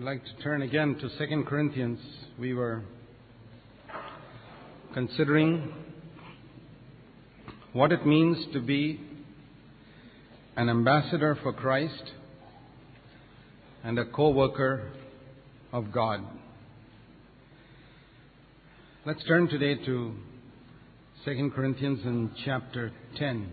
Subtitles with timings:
[0.00, 1.98] I'd like to turn again to 2 Corinthians.
[2.38, 2.84] We were
[4.94, 5.74] considering
[7.74, 8.98] what it means to be
[10.56, 12.12] an ambassador for Christ
[13.84, 14.90] and a co worker
[15.70, 16.24] of God.
[19.04, 20.14] Let's turn today to
[21.26, 23.52] 2 Corinthians in chapter 10.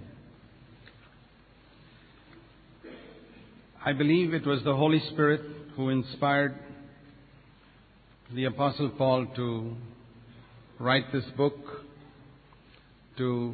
[3.86, 6.55] I believe it was the Holy Spirit who inspired
[8.34, 9.76] the Apostle Paul to
[10.80, 11.53] write this book,
[13.17, 13.53] to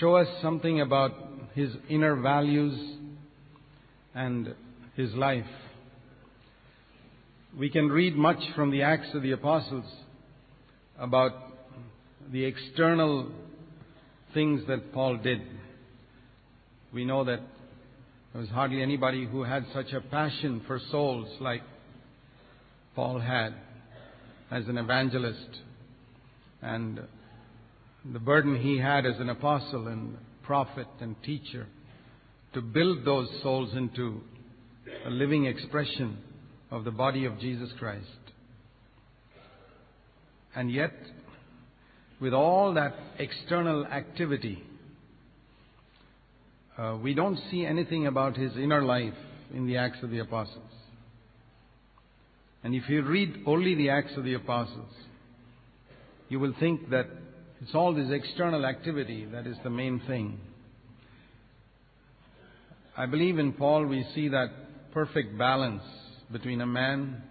[0.00, 1.12] show us something about
[1.54, 2.96] his inner values
[4.12, 4.56] and
[4.96, 5.46] his life.
[7.56, 9.86] We can read much from the Acts of the Apostles
[10.98, 11.32] about
[12.32, 13.30] the external
[14.34, 15.42] things that Paul did.
[16.92, 17.40] We know that
[18.32, 21.62] there was hardly anybody who had such a passion for souls like
[22.94, 23.54] Paul had
[24.50, 25.58] as an evangelist
[26.62, 27.00] and
[28.12, 31.66] the burden he had as an apostle and prophet and teacher
[32.54, 34.20] to build those souls into
[35.06, 36.18] a living expression
[36.70, 38.06] of the body of Jesus Christ.
[40.54, 40.92] And yet,
[42.20, 44.62] with all that external activity,
[46.80, 49.14] uh, we don't see anything about his inner life
[49.52, 50.70] in the Acts of the Apostles.
[52.64, 54.92] And if you read only the Acts of the Apostles,
[56.30, 57.06] you will think that
[57.60, 60.40] it's all this external activity that is the main thing.
[62.96, 64.48] I believe in Paul we see that
[64.92, 65.82] perfect balance
[66.32, 67.22] between a man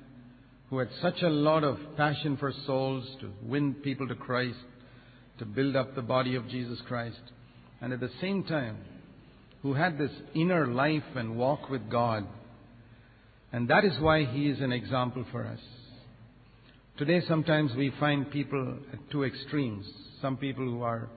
[0.70, 4.60] who had such a lot of passion for souls to win people to Christ,
[5.40, 7.22] to build up the body of Jesus Christ,
[7.82, 8.78] and at the same time
[9.62, 12.26] who had this inner life and walk with God.
[13.52, 15.60] And that is why he is an example for us.
[16.98, 19.86] Today, sometimes we find people at two extremes.
[20.22, 21.10] Some people who are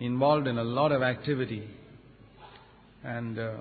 [0.00, 1.68] involved in a lot of activity
[3.04, 3.52] and uh,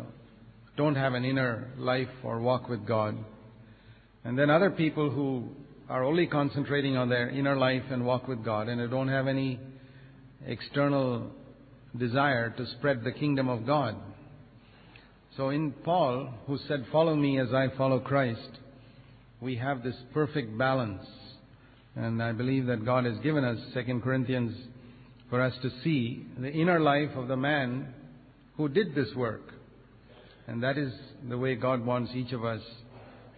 [0.77, 3.15] don't have an inner life or walk with God.
[4.23, 5.49] And then other people who
[5.89, 9.59] are only concentrating on their inner life and walk with God and don't have any
[10.45, 11.29] external
[11.97, 13.95] desire to spread the kingdom of God.
[15.35, 18.49] So in Paul, who said, Follow me as I follow Christ,
[19.41, 21.05] we have this perfect balance.
[21.95, 24.55] And I believe that God has given us 2 Corinthians
[25.29, 27.93] for us to see the inner life of the man
[28.57, 29.41] who did this work.
[30.47, 30.93] And that is
[31.27, 32.61] the way God wants each of us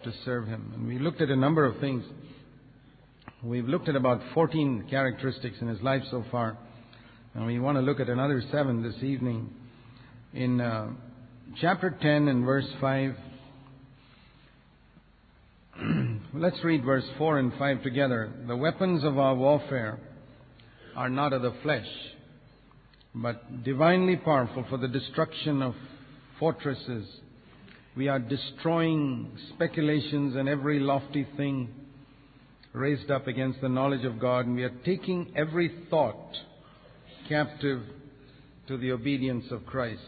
[0.04, 0.74] to serve Him.
[0.76, 2.04] And we looked at a number of things.
[3.42, 6.58] We've looked at about 14 characteristics in his life so far.
[7.34, 9.50] And we want to look at another seven this evening.
[10.34, 10.90] In uh,
[11.62, 13.16] chapter 10 and verse 5,
[16.34, 18.32] let's read verse 4 and 5 together.
[18.48, 20.00] The weapons of our warfare
[20.96, 21.88] are not of the flesh,
[23.14, 25.76] but divinely powerful for the destruction of
[26.40, 27.08] fortresses.
[27.96, 31.70] We are destroying speculations and every lofty thing
[32.74, 36.36] raised up against the knowledge of God, and we are taking every thought
[37.30, 37.82] captive
[38.68, 40.02] to the obedience of Christ.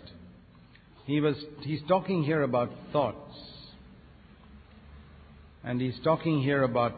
[1.07, 3.33] He was, he's talking here about thoughts.
[5.63, 6.93] And he's talking here about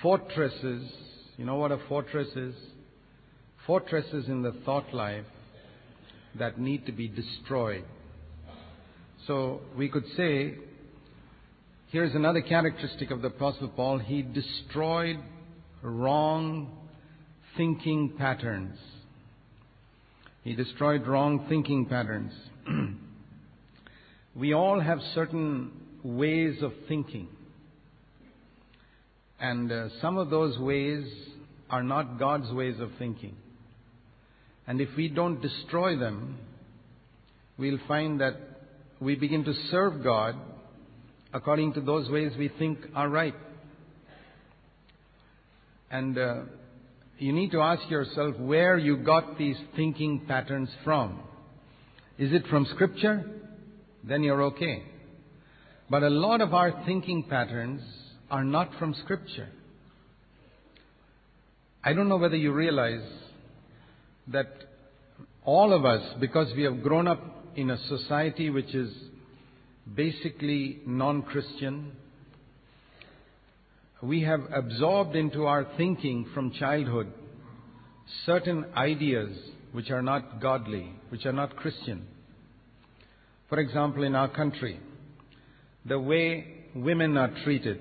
[0.00, 0.90] fortresses.
[1.36, 2.54] You know what a fortress is?
[3.66, 5.26] Fortresses in the thought life
[6.38, 7.84] that need to be destroyed.
[9.26, 10.54] So we could say,
[11.90, 13.98] here's another characteristic of the Apostle Paul.
[13.98, 15.18] He destroyed
[15.82, 16.78] wrong
[17.58, 18.78] thinking patterns.
[20.44, 22.32] He destroyed wrong thinking patterns.
[24.40, 25.70] we all have certain
[26.02, 27.28] ways of thinking.
[29.38, 31.04] And uh, some of those ways
[31.68, 33.36] are not God's ways of thinking.
[34.66, 36.38] And if we don't destroy them,
[37.58, 38.36] we'll find that
[38.98, 40.36] we begin to serve God
[41.34, 43.34] according to those ways we think are right.
[45.90, 46.34] And uh,
[47.18, 51.20] you need to ask yourself where you got these thinking patterns from.
[52.16, 53.39] Is it from Scripture?
[54.02, 54.82] Then you're okay.
[55.88, 57.82] But a lot of our thinking patterns
[58.30, 59.48] are not from Scripture.
[61.82, 63.06] I don't know whether you realize
[64.28, 64.48] that
[65.44, 67.20] all of us, because we have grown up
[67.56, 68.92] in a society which is
[69.94, 71.92] basically non Christian,
[74.02, 77.12] we have absorbed into our thinking from childhood
[78.24, 79.30] certain ideas
[79.72, 82.06] which are not godly, which are not Christian.
[83.50, 84.78] For example, in our country,
[85.84, 87.80] the way women are treated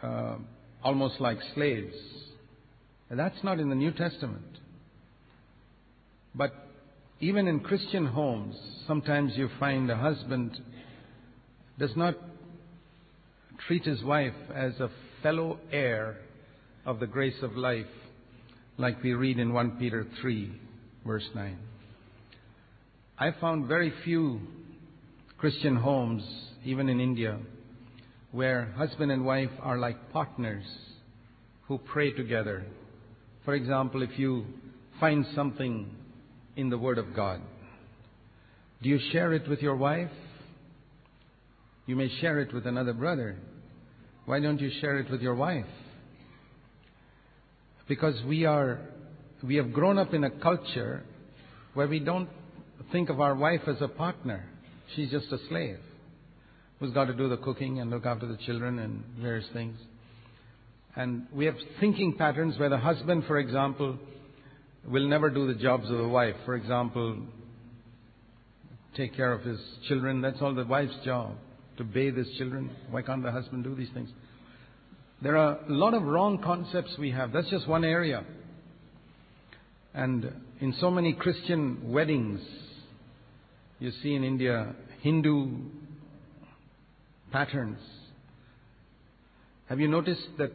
[0.00, 0.36] uh,
[0.84, 1.96] almost like slaves.
[3.10, 4.44] That's not in the New Testament.
[6.36, 6.52] But
[7.18, 8.54] even in Christian homes,
[8.86, 10.56] sometimes you find a husband
[11.80, 12.14] does not
[13.66, 14.88] treat his wife as a
[15.24, 16.18] fellow heir
[16.84, 17.86] of the grace of life,
[18.78, 20.52] like we read in 1 Peter 3,
[21.04, 21.58] verse 9.
[23.18, 24.40] I found very few
[25.38, 26.22] Christian homes,
[26.66, 27.38] even in India,
[28.30, 30.64] where husband and wife are like partners
[31.66, 32.66] who pray together.
[33.46, 34.44] For example, if you
[35.00, 35.90] find something
[36.56, 37.40] in the Word of God,
[38.82, 40.10] do you share it with your wife?
[41.86, 43.36] You may share it with another brother.
[44.26, 45.64] Why don't you share it with your wife?
[47.88, 48.78] Because we are,
[49.42, 51.02] we have grown up in a culture
[51.72, 52.28] where we don't
[52.92, 54.44] think of our wife as a partner.
[54.94, 55.78] She's just a slave
[56.78, 59.78] who's got to do the cooking and look after the children and various things.
[60.94, 63.98] And we have thinking patterns where the husband, for example,
[64.86, 66.36] will never do the jobs of the wife.
[66.44, 67.18] For example,
[68.96, 70.20] take care of his children.
[70.20, 71.36] That's all the wife's job,
[71.78, 72.70] to bathe his children.
[72.90, 74.10] Why can't the husband do these things?
[75.22, 77.32] There are a lot of wrong concepts we have.
[77.32, 78.24] That's just one area.
[79.94, 80.30] And
[80.60, 82.40] in so many Christian weddings,
[83.78, 85.48] you see in India Hindu
[87.30, 87.78] patterns.
[89.68, 90.52] Have you noticed that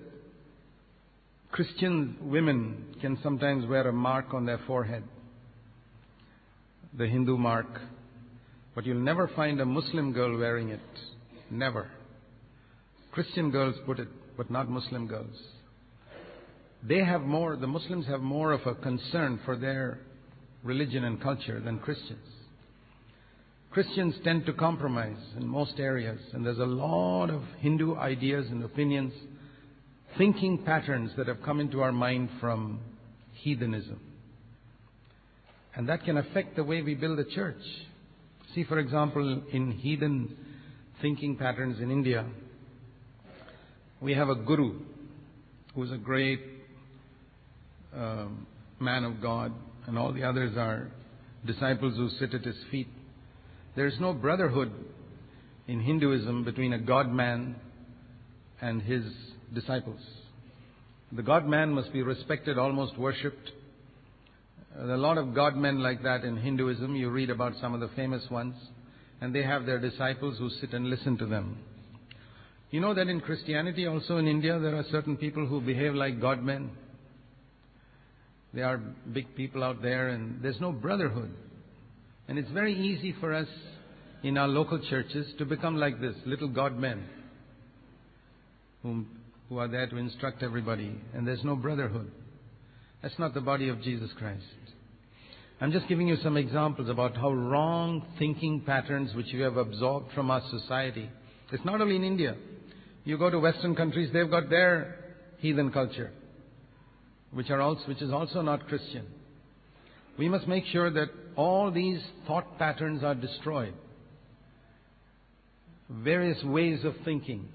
[1.52, 5.04] Christian women can sometimes wear a mark on their forehead?
[6.98, 7.68] The Hindu mark.
[8.74, 10.80] But you'll never find a Muslim girl wearing it.
[11.50, 11.90] Never.
[13.12, 14.08] Christian girls put it,
[14.38, 15.36] but not Muslim girls.
[16.88, 20.00] They have more, the Muslims have more of a concern for their
[20.64, 22.28] religion and culture than Christians.
[23.72, 28.62] Christians tend to compromise in most areas, and there's a lot of Hindu ideas and
[28.66, 29.14] opinions,
[30.18, 32.82] thinking patterns that have come into our mind from
[33.32, 33.98] heathenism.
[35.74, 37.62] And that can affect the way we build a church.
[38.54, 40.36] See, for example, in heathen
[41.02, 42.26] thinking patterns in India,
[44.02, 44.82] we have a guru
[45.74, 46.42] who's a great
[47.96, 48.46] um,
[48.82, 49.54] man of God,
[49.88, 50.92] and all the others are
[51.46, 52.90] disciples who sit at his feet.
[53.76, 54.72] There is no brotherhood
[55.68, 57.56] in Hinduism between a God man
[58.62, 59.04] and his
[59.54, 60.02] disciples.
[61.14, 63.52] The God man must be respected, almost worshipped.
[64.76, 66.96] There are a lot of God men like that in Hinduism.
[66.96, 68.56] You read about some of the famous ones.
[69.22, 71.58] And they have their disciples who sit and listen to them.
[72.72, 76.20] You know that in Christianity, also in India, there are certain people who behave like
[76.20, 76.72] God men.
[78.54, 81.32] They are big people out there, and there's no brotherhood.
[82.32, 83.50] And it's very easy for us
[84.24, 87.04] in our local churches to become like this little God men
[88.82, 89.06] whom,
[89.50, 92.10] who are there to instruct everybody, and there's no brotherhood.
[93.02, 94.46] That's not the body of Jesus Christ.
[95.60, 100.14] I'm just giving you some examples about how wrong thinking patterns which you have absorbed
[100.14, 101.10] from our society.
[101.52, 102.38] It's not only in India.
[103.04, 105.04] You go to Western countries, they've got their
[105.40, 106.12] heathen culture,
[107.34, 109.06] which, are also, which is also not Christian.
[110.18, 113.74] We must make sure that all these thought patterns are destroyed.
[115.90, 117.48] Various ways of thinking.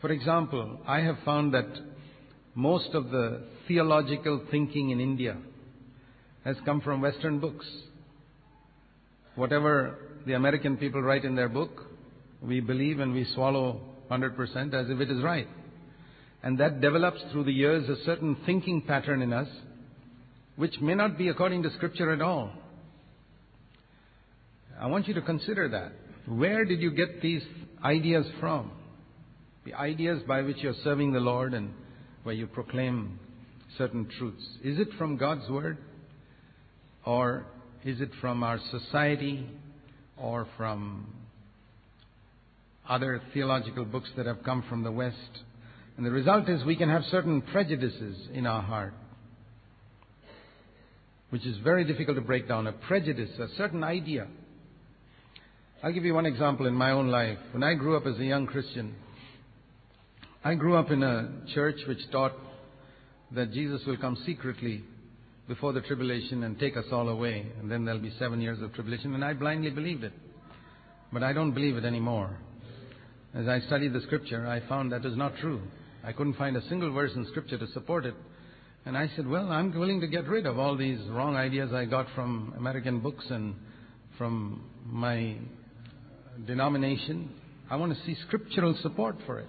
[0.00, 1.68] For example, I have found that
[2.54, 5.36] most of the theological thinking in India
[6.44, 7.66] has come from Western books.
[9.34, 11.82] Whatever the American people write in their book,
[12.42, 15.48] we believe and we swallow 100% as if it is right.
[16.42, 19.48] And that develops through the years a certain thinking pattern in us,
[20.56, 22.52] which may not be according to Scripture at all.
[24.80, 25.92] I want you to consider that.
[26.26, 27.42] Where did you get these
[27.82, 28.72] ideas from?
[29.64, 31.72] The ideas by which you're serving the Lord and
[32.22, 33.18] where you proclaim
[33.78, 34.44] certain truths.
[34.62, 35.78] Is it from God's Word?
[37.04, 37.46] Or
[37.84, 39.46] is it from our society
[40.16, 41.06] or from
[42.88, 45.16] other theological books that have come from the West?
[45.96, 48.94] And the result is we can have certain prejudices in our heart,
[51.30, 52.66] which is very difficult to break down.
[52.66, 54.26] A prejudice, a certain idea
[55.84, 57.36] I'll give you one example in my own life.
[57.52, 58.94] When I grew up as a young Christian,
[60.42, 62.32] I grew up in a church which taught
[63.32, 64.82] that Jesus will come secretly
[65.46, 68.72] before the tribulation and take us all away, and then there'll be seven years of
[68.72, 70.14] tribulation, and I blindly believed it.
[71.12, 72.34] But I don't believe it anymore.
[73.34, 75.60] As I studied the scripture, I found that is not true.
[76.02, 78.14] I couldn't find a single verse in scripture to support it.
[78.86, 81.84] And I said, well, I'm willing to get rid of all these wrong ideas I
[81.84, 83.54] got from American books and
[84.16, 85.36] from my
[86.46, 87.30] denomination,
[87.70, 89.48] I want to see scriptural support for it.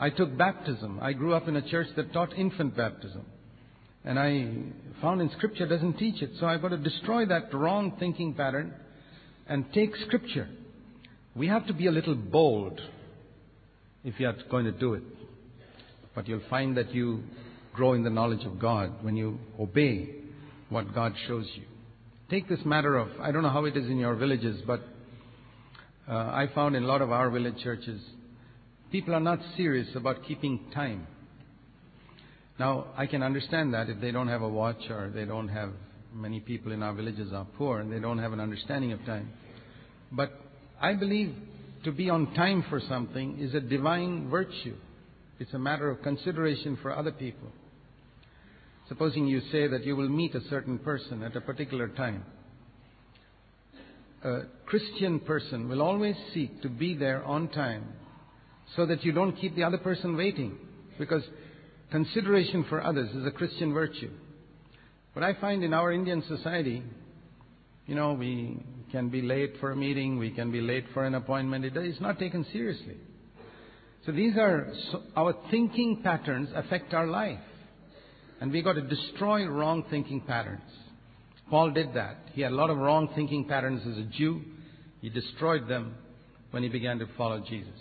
[0.00, 0.98] I took baptism.
[1.02, 3.26] I grew up in a church that taught infant baptism.
[4.02, 4.48] And I
[5.02, 6.30] found in Scripture doesn't teach it.
[6.40, 8.72] So I've got to destroy that wrong thinking pattern
[9.46, 10.48] and take Scripture.
[11.36, 12.80] We have to be a little bold
[14.02, 15.02] if you are going to do it.
[16.14, 17.22] But you'll find that you
[17.74, 20.14] grow in the knowledge of God when you obey
[20.70, 21.64] what God shows you.
[22.30, 24.82] Take this matter of, I don't know how it is in your villages, but
[26.08, 28.00] uh, I found in a lot of our village churches,
[28.90, 31.06] people are not serious about keeping time.
[32.58, 35.70] Now, I can understand that if they don't have a watch or they don't have,
[36.12, 39.30] many people in our villages are poor and they don't have an understanding of time.
[40.12, 40.32] But
[40.80, 41.34] I believe
[41.84, 44.76] to be on time for something is a divine virtue.
[45.38, 47.48] It's a matter of consideration for other people.
[48.88, 52.24] Supposing you say that you will meet a certain person at a particular time.
[54.22, 57.84] A Christian person will always seek to be there on time
[58.76, 60.58] so that you don't keep the other person waiting.
[60.98, 61.22] Because
[61.90, 64.10] consideration for others is a Christian virtue.
[65.14, 66.82] But I find in our Indian society,
[67.86, 68.62] you know, we
[68.92, 71.64] can be late for a meeting, we can be late for an appointment.
[71.64, 72.96] It is not taken seriously.
[74.06, 77.38] So these are so our thinking patterns affect our life.
[78.40, 80.62] And we got to destroy wrong thinking patterns.
[81.50, 82.16] Paul did that.
[82.32, 84.40] He had a lot of wrong thinking patterns as a Jew.
[85.00, 85.94] He destroyed them
[86.52, 87.74] when he began to follow Jesus.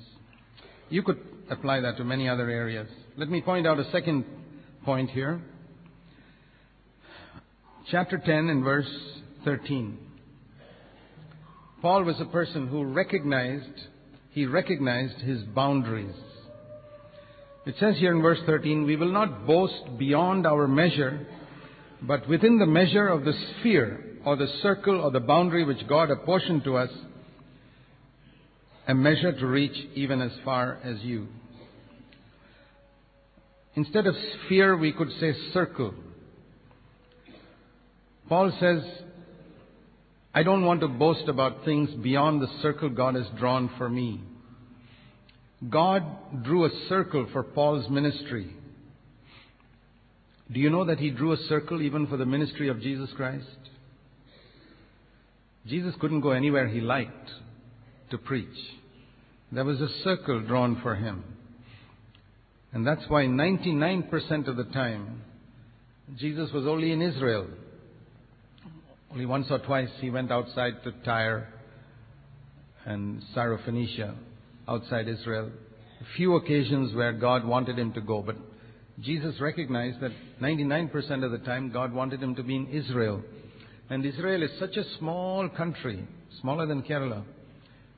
[0.90, 2.88] You could apply that to many other areas.
[3.16, 4.26] Let me point out a second
[4.84, 5.42] point here.
[7.92, 8.90] Chapter 10 and verse
[9.46, 9.98] 13.
[11.82, 13.88] Paul was a person who recognized,
[14.32, 16.16] he recognized his boundaries.
[17.66, 21.26] It says here in verse 13, we will not boast beyond our measure,
[22.02, 26.12] but within the measure of the sphere or the circle or the boundary which God
[26.12, 26.90] apportioned to us,
[28.88, 31.28] a measure to reach even as far as you.
[33.76, 34.16] Instead of
[34.46, 35.94] sphere, we could say circle.
[38.28, 38.84] Paul says,
[40.34, 44.22] I don't want to boast about things beyond the circle God has drawn for me.
[45.70, 48.56] God drew a circle for Paul's ministry.
[50.52, 53.46] Do you know that he drew a circle even for the ministry of Jesus Christ?
[55.68, 57.30] Jesus couldn't go anywhere he liked
[58.10, 58.48] to preach.
[59.52, 61.24] There was a circle drawn for him.
[62.72, 65.22] And that's why 99% of the time,
[66.18, 67.48] Jesus was only in Israel.
[69.12, 71.48] Only once or twice he went outside to Tyre
[72.86, 74.16] and Syrophoenicia,
[74.68, 75.52] outside Israel.
[76.02, 78.36] A few occasions where God wanted him to go, but
[79.02, 83.22] Jesus recognized that 99% of the time God wanted him to be in Israel.
[83.90, 86.06] And Israel is such a small country,
[86.42, 87.24] smaller than Kerala.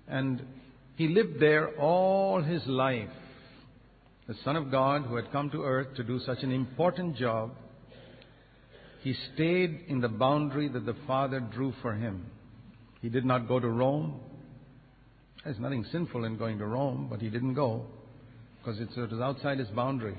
[0.07, 0.41] And
[0.95, 3.09] he lived there all his life.
[4.27, 7.51] The Son of God who had come to earth to do such an important job
[9.01, 12.27] he stayed in the boundary that the Father drew for him.
[13.01, 14.19] He did not go to Rome.
[15.43, 17.87] There's nothing sinful in going to Rome, but he didn't go
[18.59, 20.15] because it was outside his boundary.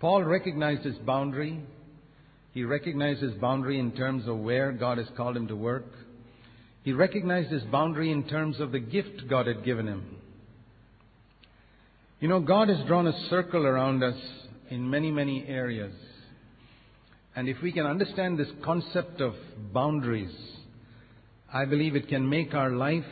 [0.00, 1.60] Paul recognized his boundary.
[2.52, 5.86] He recognized his boundary in terms of where God has called him to work.
[6.82, 10.04] He recognized his boundary in terms of the gift God had given him.
[12.20, 14.16] You know, God has drawn a circle around us
[14.70, 15.94] in many, many areas.
[17.34, 19.34] And if we can understand this concept of
[19.72, 20.34] boundaries,
[21.52, 23.04] I believe it can make our life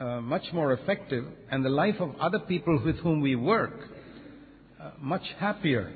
[0.00, 3.89] uh, much more effective and the life of other people with whom we work
[5.00, 5.92] much happier.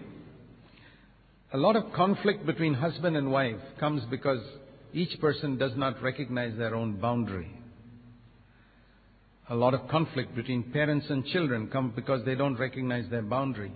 [1.52, 4.40] A lot of conflict between husband and wife comes because
[4.92, 7.50] each person does not recognize their own boundary.
[9.50, 13.72] A lot of conflict between parents and children comes because they don't recognize their boundary.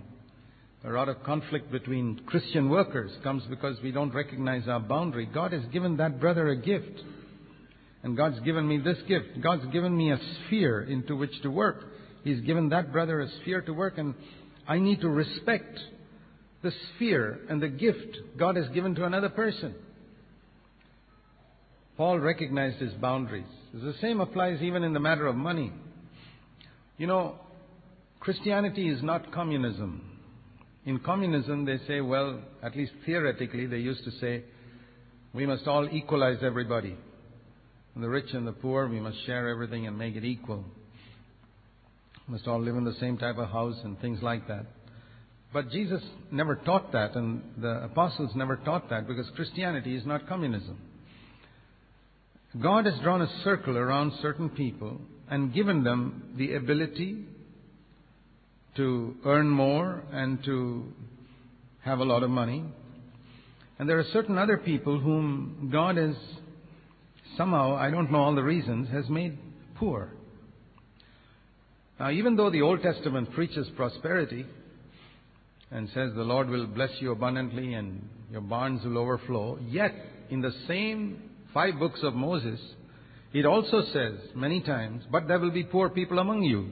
[0.85, 5.25] A lot of conflict between Christian workers comes because we don't recognize our boundary.
[5.25, 7.03] God has given that brother a gift.
[8.01, 9.41] And God's given me this gift.
[9.43, 11.83] God's given me a sphere into which to work.
[12.23, 14.15] He's given that brother a sphere to work, and
[14.69, 15.79] I need to respect
[16.61, 19.73] the sphere and the gift God has given to another person.
[21.97, 23.47] Paul recognized his boundaries.
[23.73, 25.73] The same applies even in the matter of money.
[26.97, 27.39] You know,
[28.19, 30.03] Christianity is not communism.
[30.85, 34.43] In communism, they say, well, at least theoretically, they used to say,
[35.33, 36.95] we must all equalize everybody.
[37.95, 40.63] The rich and the poor, we must share everything and make it equal.
[42.29, 44.65] Must all live in the same type of house and things like that.
[45.51, 50.27] But Jesus never taught that, and the apostles never taught that because Christianity is not
[50.27, 50.77] communism.
[52.61, 57.25] God has drawn a circle around certain people and given them the ability
[58.75, 60.85] to earn more and to
[61.81, 62.63] have a lot of money.
[63.79, 66.15] And there are certain other people whom God has
[67.37, 69.37] somehow, I don't know all the reasons, has made
[69.75, 70.11] poor.
[71.99, 74.45] Now, even though the Old Testament preaches prosperity
[75.69, 79.93] and says the Lord will bless you abundantly and your barns will overflow, yet
[80.29, 81.21] in the same
[81.53, 82.59] five books of Moses,
[83.33, 86.71] it also says many times, but there will be poor people among you.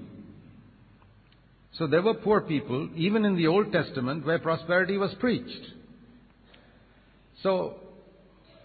[1.74, 5.74] So there were poor people, even in the Old Testament, where prosperity was preached.
[7.44, 7.76] So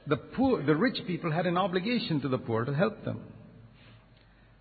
[0.06, 3.20] the poor, the rich people had an obligation to the poor to help them.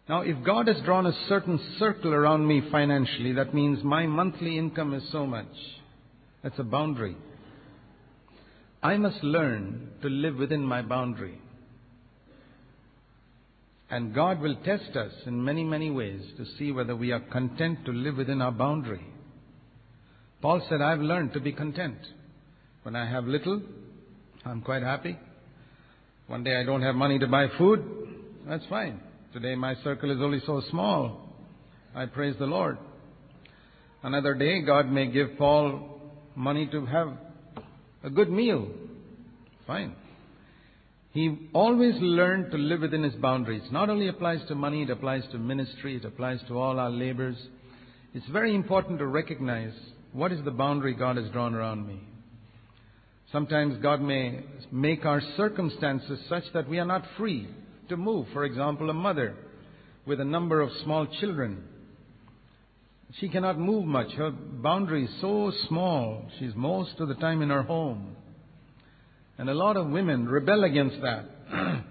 [0.09, 4.57] Now, if God has drawn a certain circle around me financially, that means my monthly
[4.57, 5.45] income is so much.
[6.43, 7.15] That's a boundary.
[8.83, 11.39] I must learn to live within my boundary.
[13.91, 17.85] And God will test us in many, many ways to see whether we are content
[17.85, 19.05] to live within our boundary.
[20.41, 21.97] Paul said, I've learned to be content.
[22.83, 23.61] When I have little,
[24.43, 25.19] I'm quite happy.
[26.27, 27.83] One day I don't have money to buy food,
[28.47, 29.01] that's fine.
[29.33, 31.29] Today my circle is only so small.
[31.95, 32.77] I praise the Lord.
[34.03, 36.01] Another day God may give Paul
[36.35, 37.13] money to have
[38.03, 38.67] a good meal.
[39.65, 39.95] Fine.
[41.13, 43.63] He always learned to live within his boundaries.
[43.71, 47.37] Not only applies to money, it applies to ministry, it applies to all our labors.
[48.13, 49.73] It's very important to recognize
[50.11, 52.01] what is the boundary God has drawn around me.
[53.31, 57.47] Sometimes God may make our circumstances such that we are not free
[57.91, 58.27] to move.
[58.33, 59.35] For example, a mother
[60.05, 61.63] with a number of small children.
[63.19, 64.11] She cannot move much.
[64.13, 66.25] Her boundary is so small.
[66.39, 68.15] She's most of the time in her home.
[69.37, 71.25] And a lot of women rebel against that.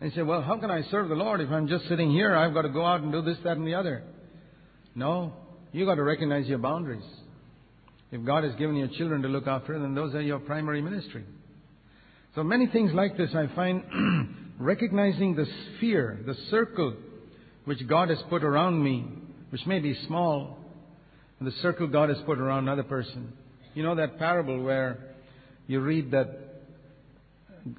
[0.00, 2.36] they say, well, how can I serve the Lord if I'm just sitting here?
[2.36, 4.04] I've got to go out and do this, that, and the other.
[4.94, 5.32] No,
[5.72, 7.04] you've got to recognize your boundaries.
[8.10, 11.24] If God has given you children to look after, then those are your primary ministry.
[12.34, 13.82] So many things like this I find
[14.58, 16.94] recognizing the sphere, the circle
[17.64, 19.06] which God has put around me,
[19.50, 20.58] which may be small,
[21.38, 23.32] and the circle God has put around another person.
[23.74, 25.14] You know that parable where
[25.66, 26.48] you read that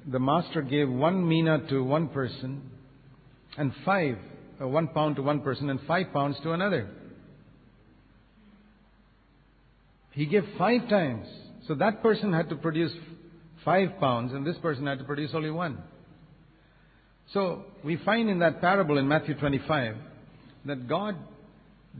[0.06, 2.62] the master gave one mina to one person
[3.58, 4.16] and five,
[4.60, 6.88] uh, one pound to one person and five pounds to another.
[10.12, 11.26] He gave five times.
[11.66, 12.92] So that person had to produce
[13.64, 15.82] five pounds and this person had to produce only one.
[17.32, 19.96] So we find in that parable in Matthew 25
[20.66, 21.16] that God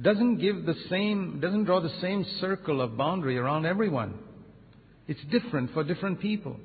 [0.00, 4.18] doesn't give the same, doesn't draw the same circle of boundary around everyone.
[5.06, 6.56] It's different for different people.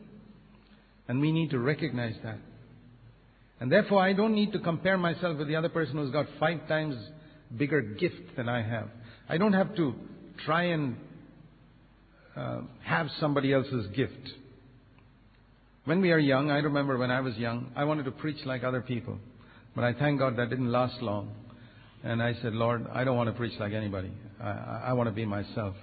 [1.07, 2.37] And we need to recognize that.
[3.59, 6.67] And therefore, I don't need to compare myself with the other person who's got five
[6.67, 6.95] times
[7.55, 8.89] bigger gift than I have.
[9.29, 9.93] I don't have to
[10.45, 10.97] try and
[12.35, 14.29] uh, have somebody else's gift.
[15.85, 18.63] When we are young, I remember when I was young, I wanted to preach like
[18.63, 19.19] other people.
[19.75, 21.31] But I thank God that didn't last long.
[22.03, 24.11] And I said, Lord, I don't want to preach like anybody.
[24.41, 25.75] I, I want to be myself.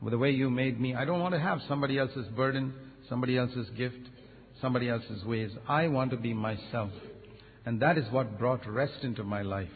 [0.00, 2.72] With the way you made me, I don't want to have somebody else's burden,
[3.08, 4.00] somebody else's gift,
[4.62, 5.50] somebody else's ways.
[5.68, 6.90] I want to be myself.
[7.66, 9.68] And that is what brought rest into my life.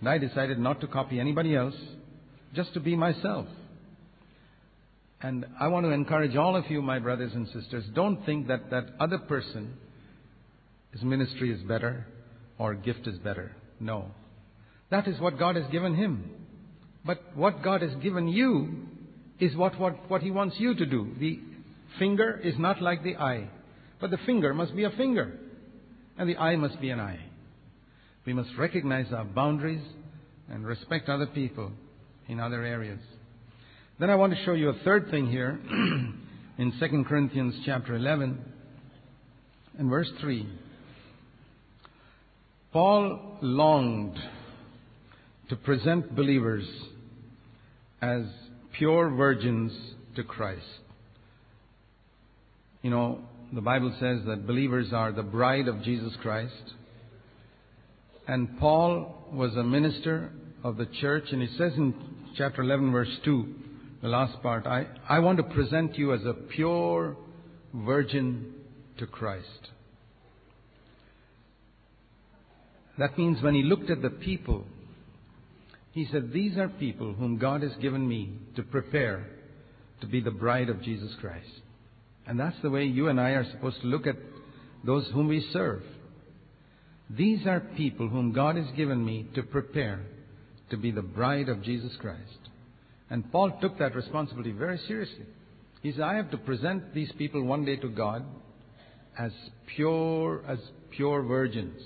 [0.00, 1.76] And I decided not to copy anybody else,
[2.54, 3.46] just to be myself.
[5.22, 8.70] And I want to encourage all of you, my brothers and sisters, don't think that
[8.70, 9.74] that other person,
[10.92, 12.06] his ministry is better
[12.58, 13.52] or gift is better.
[13.78, 14.06] No.
[14.90, 16.28] That is what God has given him.
[17.04, 18.86] But what God has given you
[19.38, 21.12] is what, what, what he wants you to do.
[21.18, 21.40] The
[21.98, 23.48] finger is not like the eye,
[24.00, 25.38] but the finger must be a finger,
[26.18, 27.20] and the eye must be an eye.
[28.24, 29.82] We must recognize our boundaries
[30.48, 31.72] and respect other people
[32.28, 33.00] in other areas.
[34.02, 35.60] Then I want to show you a third thing here
[36.58, 38.36] in 2 Corinthians chapter 11
[39.78, 40.44] and verse 3.
[42.72, 44.18] Paul longed
[45.50, 46.68] to present believers
[48.00, 48.22] as
[48.76, 49.72] pure virgins
[50.16, 50.66] to Christ.
[52.82, 53.20] You know,
[53.52, 56.74] the Bible says that believers are the bride of Jesus Christ.
[58.26, 60.32] And Paul was a minister
[60.64, 61.94] of the church, and it says in
[62.36, 63.54] chapter 11, verse 2,
[64.02, 67.16] the last part, I, I want to present you as a pure
[67.72, 68.52] virgin
[68.98, 69.46] to Christ.
[72.98, 74.64] That means when he looked at the people,
[75.92, 79.24] he said, These are people whom God has given me to prepare
[80.00, 81.46] to be the bride of Jesus Christ.
[82.26, 84.16] And that's the way you and I are supposed to look at
[84.84, 85.82] those whom we serve.
[87.08, 90.00] These are people whom God has given me to prepare
[90.70, 92.41] to be the bride of Jesus Christ.
[93.12, 95.26] And Paul took that responsibility very seriously.
[95.82, 98.24] He said, I have to present these people one day to God
[99.18, 99.32] as
[99.76, 100.58] pure as
[100.96, 101.78] pure virgins.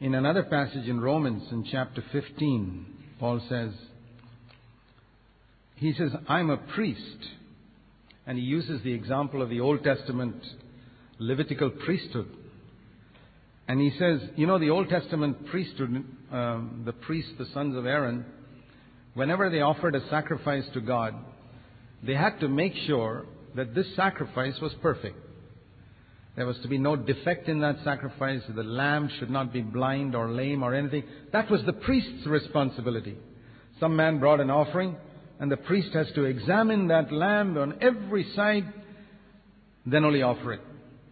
[0.00, 2.86] In another passage in Romans in chapter 15,
[3.20, 3.70] Paul says,
[5.76, 7.28] he says, I'm a priest.
[8.26, 10.44] And he uses the example of the Old Testament
[11.20, 12.34] Levitical priesthood.
[13.68, 17.86] And he says, you know, the Old Testament priesthood, um, the priests, the sons of
[17.86, 18.24] Aaron,
[19.14, 21.14] whenever they offered a sacrifice to God,
[22.02, 25.16] they had to make sure that this sacrifice was perfect.
[26.36, 28.42] There was to be no defect in that sacrifice.
[28.48, 31.04] The lamb should not be blind or lame or anything.
[31.32, 33.16] That was the priest's responsibility.
[33.80, 34.96] Some man brought an offering,
[35.40, 38.72] and the priest has to examine that lamb on every side,
[39.84, 40.60] then only offer it.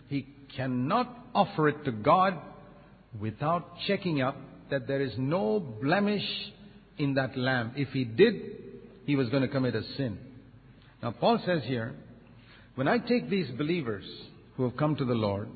[0.09, 2.35] He cannot offer it to God
[3.21, 4.37] without checking up
[4.71, 6.25] that there is no blemish
[6.99, 7.73] in that lamb.
[7.77, 8.35] If he did,
[9.07, 10.19] he was going to commit a sin.
[11.03, 11.95] Now, Paul says here,
[12.75, 14.05] when I take these believers
[14.57, 15.49] who have come to the Lord,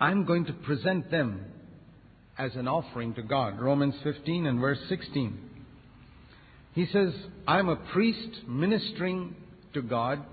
[0.00, 1.44] I'm going to present them
[2.36, 3.60] as an offering to God.
[3.60, 5.38] Romans 15 and verse 16.
[6.74, 7.12] He says,
[7.46, 9.36] I'm a priest ministering
[9.74, 10.24] to God,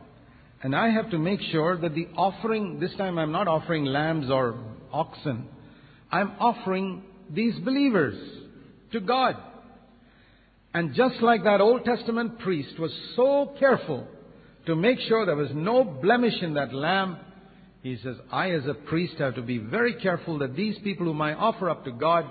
[0.64, 4.30] and I have to make sure that the offering, this time I'm not offering lambs
[4.30, 4.58] or
[4.92, 5.48] oxen,
[6.12, 8.16] I'm offering these believers
[8.92, 9.38] to God.
[10.74, 14.08] And just like that Old Testament priest was so careful
[14.68, 17.18] to make sure there was no blemish in that lamb,
[17.84, 21.22] he says, I as a priest have to be very careful that these people whom
[21.22, 22.26] I offer up to God,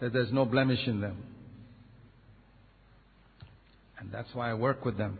[0.00, 1.22] that there's no blemish in them.
[3.98, 5.18] And that's why I work with them.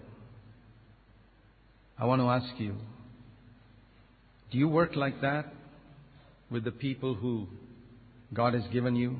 [1.98, 2.74] I want to ask you,
[4.50, 5.52] do you work like that
[6.50, 7.46] with the people who
[8.32, 9.16] God has given you?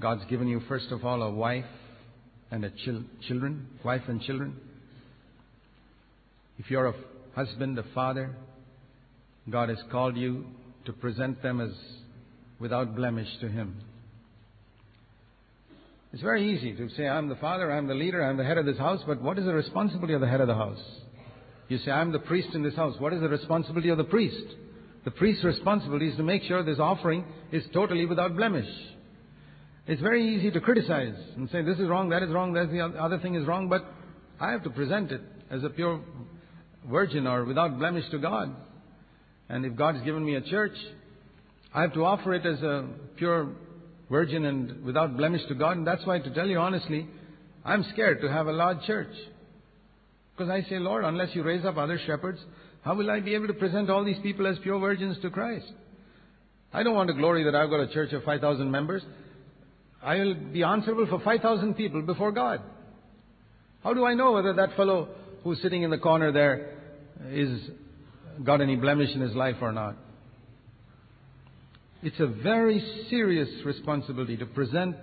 [0.00, 1.64] God's given you, first of all, a wife
[2.54, 2.70] and
[3.26, 4.56] children, wife and children.
[6.58, 6.94] If you're a
[7.34, 8.36] husband, a father,
[9.50, 10.46] God has called you
[10.86, 11.72] to present them as
[12.60, 13.76] without blemish to Him.
[16.12, 18.66] It's very easy to say, I'm the father, I'm the leader, I'm the head of
[18.66, 20.82] this house, but what is the responsibility of the head of the house?
[21.68, 22.94] You say, I'm the priest in this house.
[23.00, 24.46] What is the responsibility of the priest?
[25.04, 28.68] The priest's responsibility is to make sure this offering is totally without blemish.
[29.86, 32.80] It's very easy to criticize and say, this is wrong, that is wrong, that the
[32.80, 33.84] other thing is wrong, but
[34.40, 35.20] I have to present it
[35.50, 36.00] as a pure
[36.90, 38.54] virgin or without blemish to God.
[39.48, 40.72] And if God has given me a church,
[41.74, 43.48] I have to offer it as a pure
[44.10, 45.76] virgin and without blemish to God.
[45.76, 47.06] And that's why, to tell you honestly,
[47.62, 49.14] I'm scared to have a large church.
[50.34, 52.38] Because I say, Lord, unless you raise up other shepherds,
[52.82, 55.66] how will I be able to present all these people as pure virgins to Christ?
[56.72, 59.02] I don't want to glory that I've got a church of 5,000 members.
[60.04, 62.60] I will be answerable for 5,000 people before God.
[63.82, 65.08] How do I know whether that fellow
[65.42, 66.70] who's sitting in the corner there
[67.30, 67.60] is
[68.42, 69.96] got any blemish in his life or not.
[72.02, 74.96] It's a very serious responsibility to present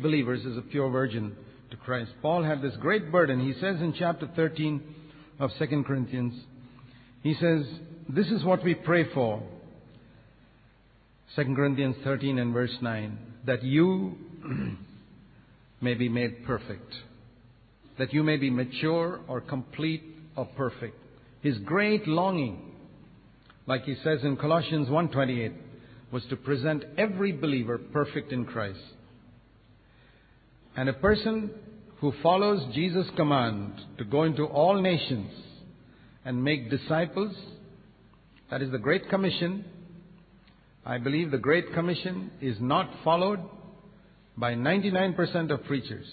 [0.00, 1.36] believers as a pure virgin
[1.70, 2.10] to Christ.
[2.22, 3.40] Paul had this great burden.
[3.40, 4.82] He says in chapter 13
[5.38, 6.34] of 2 Corinthians,
[7.22, 7.64] he says,
[8.08, 9.42] This is what we pray for.
[11.36, 14.16] 2 Corinthians 13 and verse 9, that you
[15.80, 16.92] may be made perfect,
[17.98, 20.02] that you may be mature or complete
[20.36, 20.96] or perfect.
[21.42, 22.72] His great longing,
[23.66, 25.52] like he says in Colossians 1:28,
[26.12, 28.80] was to present every believer perfect in Christ.
[30.76, 31.50] And a person
[31.98, 35.30] who follows Jesus' command to go into all nations
[36.24, 37.34] and make disciples,
[38.50, 39.64] that is the Great Commission.
[40.84, 43.40] I believe the Great Commission is not followed
[44.36, 46.06] by 99% of preachers.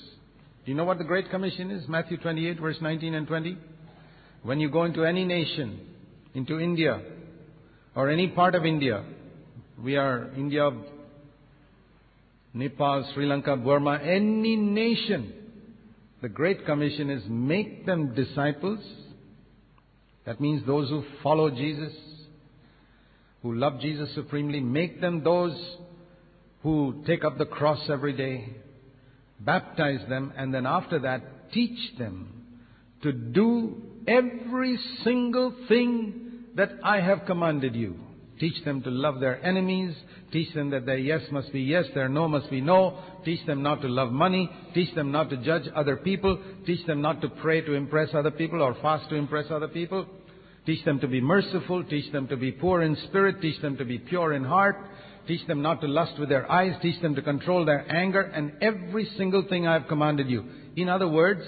[0.66, 1.88] Do you know what the Great Commission is?
[1.88, 3.58] Matthew 28, verse 19 and 20.
[4.44, 5.80] When you go into any nation,
[6.34, 7.02] into India,
[7.96, 9.04] or any part of India,
[9.82, 10.70] we are India,
[12.54, 15.34] Nepal, Sri Lanka, Burma, any nation,
[16.22, 18.80] the Great Commission is make them disciples.
[20.26, 21.94] That means those who follow Jesus,
[23.42, 25.56] who love Jesus supremely, make them those
[26.68, 28.46] who take up the cross every day,
[29.40, 32.44] baptize them, and then after that, teach them
[33.02, 37.96] to do every single thing that I have commanded you.
[38.42, 39.96] Teach them to love their enemies.
[40.34, 43.00] Teach them that their yes must be yes, their no must be no.
[43.24, 44.50] Teach them not to love money.
[44.74, 46.38] Teach them not to judge other people.
[46.66, 50.06] Teach them not to pray to impress other people or fast to impress other people.
[50.66, 51.86] Teach them to be merciful.
[51.86, 53.40] Teach them to be poor in spirit.
[53.42, 54.76] Teach them to be pure in heart.
[55.28, 56.74] Teach them not to lust with their eyes.
[56.82, 60.46] Teach them to control their anger and every single thing I have commanded you.
[60.76, 61.42] In other words,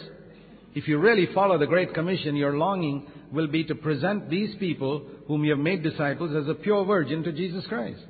[0.76, 5.06] if you really follow the Great Commission, your longing will be to present these people
[5.28, 8.02] whom you have made disciples as a pure virgin to Jesus Christ.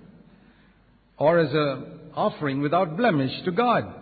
[1.18, 3.94] Or as an offering without blemish to God.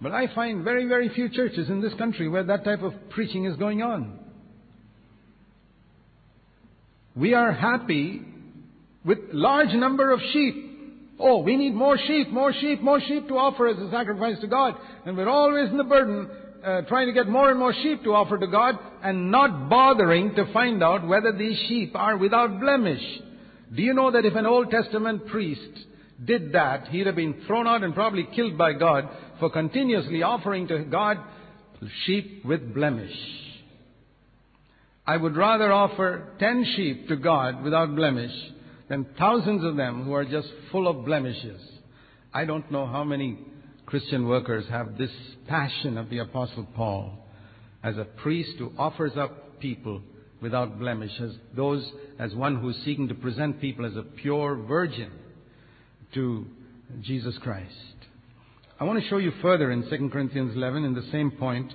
[0.00, 3.44] But I find very, very few churches in this country where that type of preaching
[3.44, 4.18] is going on.
[7.16, 8.22] We are happy
[9.04, 10.66] with large number of sheep.
[11.18, 14.46] Oh, we need more sheep, more sheep, more sheep to offer as a sacrifice to
[14.46, 14.74] God.
[15.04, 16.30] And we're always in the burden
[16.64, 20.34] uh, trying to get more and more sheep to offer to God and not bothering
[20.36, 23.02] to find out whether these sheep are without blemish.
[23.74, 25.86] Do you know that if an Old Testament priest
[26.24, 29.08] did that, he'd have been thrown out and probably killed by God
[29.38, 31.18] for continuously offering to God
[32.04, 33.14] sheep with blemish.
[35.06, 38.32] I would rather offer ten sheep to God without blemish
[38.90, 41.60] than thousands of them who are just full of blemishes.
[42.34, 43.38] I don't know how many
[43.86, 45.12] Christian workers have this
[45.46, 47.12] passion of the Apostle Paul
[47.84, 50.02] as a priest who offers up people
[50.42, 54.56] without blemish, as those as one who is seeking to present people as a pure
[54.56, 55.12] virgin
[56.14, 56.46] to
[57.00, 57.74] Jesus Christ.
[58.80, 61.72] I want to show you further in 2 Corinthians 11 in the same point.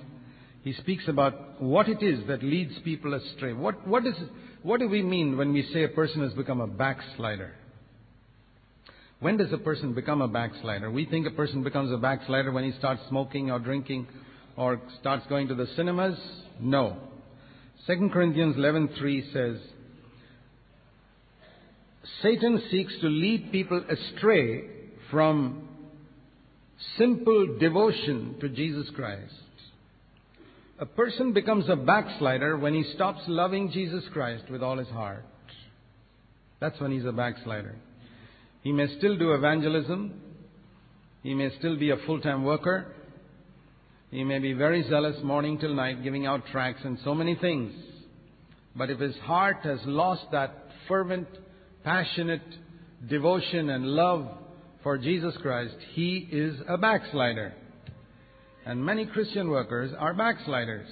[0.66, 3.52] He speaks about what it is that leads people astray.
[3.52, 4.16] What, what, is,
[4.64, 7.54] what do we mean when we say a person has become a backslider?
[9.20, 10.90] When does a person become a backslider?
[10.90, 14.08] We think a person becomes a backslider when he starts smoking or drinking
[14.56, 16.18] or starts going to the cinemas.
[16.58, 16.96] No.
[17.86, 19.60] 2 Corinthians 11:3 says,
[22.22, 24.64] Satan seeks to lead people astray
[25.12, 25.68] from
[26.98, 29.32] simple devotion to Jesus Christ.
[30.78, 35.24] A person becomes a backslider when he stops loving Jesus Christ with all his heart.
[36.60, 37.76] That's when he's a backslider.
[38.62, 40.20] He may still do evangelism.
[41.22, 42.94] He may still be a full-time worker.
[44.10, 47.72] He may be very zealous morning till night, giving out tracts and so many things.
[48.74, 51.28] But if his heart has lost that fervent
[51.84, 52.42] passionate
[53.08, 54.28] devotion and love
[54.82, 57.54] for Jesus Christ, he is a backslider.
[58.66, 60.88] And many Christian workers are backsliders.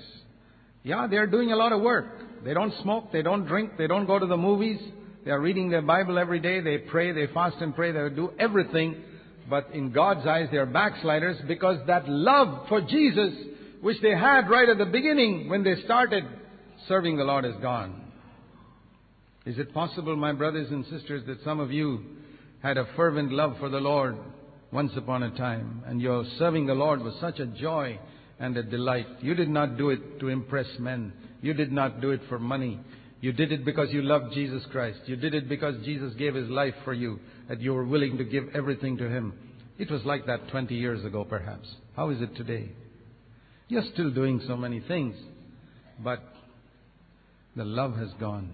[0.85, 2.07] Yeah, they're doing a lot of work.
[2.45, 4.81] They don't smoke, they don't drink, they don't go to the movies.
[5.25, 8.31] They are reading their Bible every day, they pray, they fast and pray, they do
[8.39, 9.03] everything.
[9.51, 13.33] But in God's eyes, they are backsliders because that love for Jesus,
[13.81, 16.25] which they had right at the beginning when they started
[16.87, 18.03] serving the Lord, is gone.
[19.47, 22.05] Is it possible, my brothers and sisters, that some of you
[22.63, 24.17] had a fervent love for the Lord
[24.75, 27.97] once upon a time, and your serving the Lord was such a joy
[28.41, 29.07] and a delight?
[29.21, 31.13] You did not do it to impress men.
[31.41, 32.81] You did not do it for money.
[33.21, 34.99] You did it because you loved Jesus Christ.
[35.07, 38.25] You did it because Jesus gave His life for you, that you were willing to
[38.25, 39.33] give everything to Him.
[39.79, 41.69] It was like that 20 years ago, perhaps.
[41.95, 42.73] How is it today?
[43.69, 45.15] You're still doing so many things,
[46.03, 46.21] but
[47.55, 48.51] the love has gone.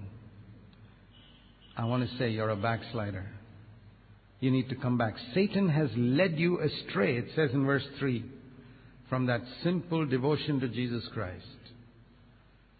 [1.78, 3.26] I want to say you're a backslider.
[4.40, 5.14] You need to come back.
[5.34, 8.24] Satan has led you astray, it says in verse 3,
[9.08, 11.44] from that simple devotion to Jesus Christ.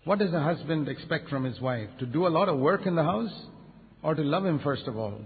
[0.05, 1.91] What does a husband expect from his wife?
[1.99, 3.33] To do a lot of work in the house?
[4.03, 5.21] Or to love him first of all?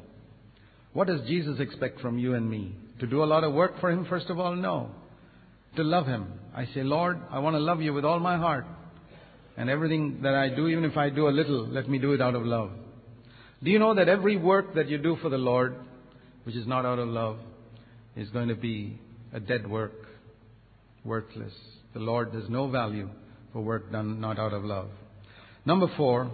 [0.93, 2.75] What does Jesus expect from you and me?
[2.99, 4.57] To do a lot of work for him first of all?
[4.57, 4.91] No.
[5.77, 6.27] To love him.
[6.57, 8.67] I say, Lord, I want to love you with all my heart.
[9.57, 12.21] And everything that I do, even if I do a little, let me do it
[12.21, 12.71] out of love.
[13.63, 15.77] Do you know that every work that you do for the Lord,
[16.45, 17.39] which is not out of love,
[18.17, 18.99] is going to be
[19.33, 20.07] a dead work,
[21.05, 21.53] worthless?
[21.93, 23.09] The Lord has no value
[23.53, 24.89] for work done not out of love.
[25.67, 26.31] Number four,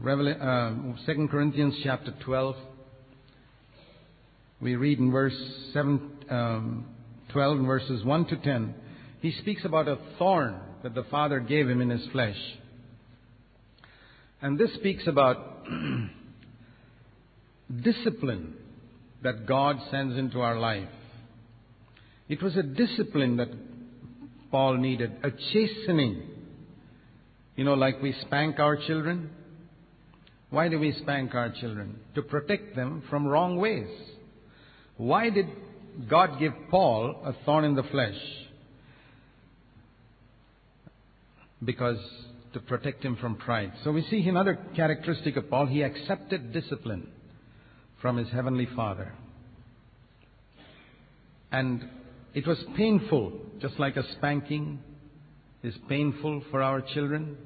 [0.00, 0.70] uh,
[1.06, 2.56] 2 Corinthians chapter 12.
[4.60, 5.36] We read in verse
[5.72, 6.86] 7, um,
[7.32, 8.74] 12 verses 1 to 10.
[9.20, 12.38] He speaks about a thorn that the Father gave him in his flesh.
[14.40, 15.66] And this speaks about
[17.82, 18.54] discipline
[19.22, 20.88] that God sends into our life.
[22.28, 23.48] It was a discipline that
[24.50, 26.22] Paul needed, a chastening.
[27.56, 29.30] You know, like we spank our children.
[30.50, 31.98] Why do we spank our children?
[32.14, 33.88] To protect them from wrong ways.
[34.96, 35.46] Why did
[36.08, 38.18] God give Paul a thorn in the flesh?
[41.64, 41.98] Because
[42.52, 43.72] to protect him from pride.
[43.84, 45.66] So we see another characteristic of Paul.
[45.66, 47.08] He accepted discipline
[48.00, 49.12] from his heavenly Father.
[51.50, 51.88] And
[52.34, 54.80] it was painful, just like a spanking
[55.62, 57.36] is painful for our children.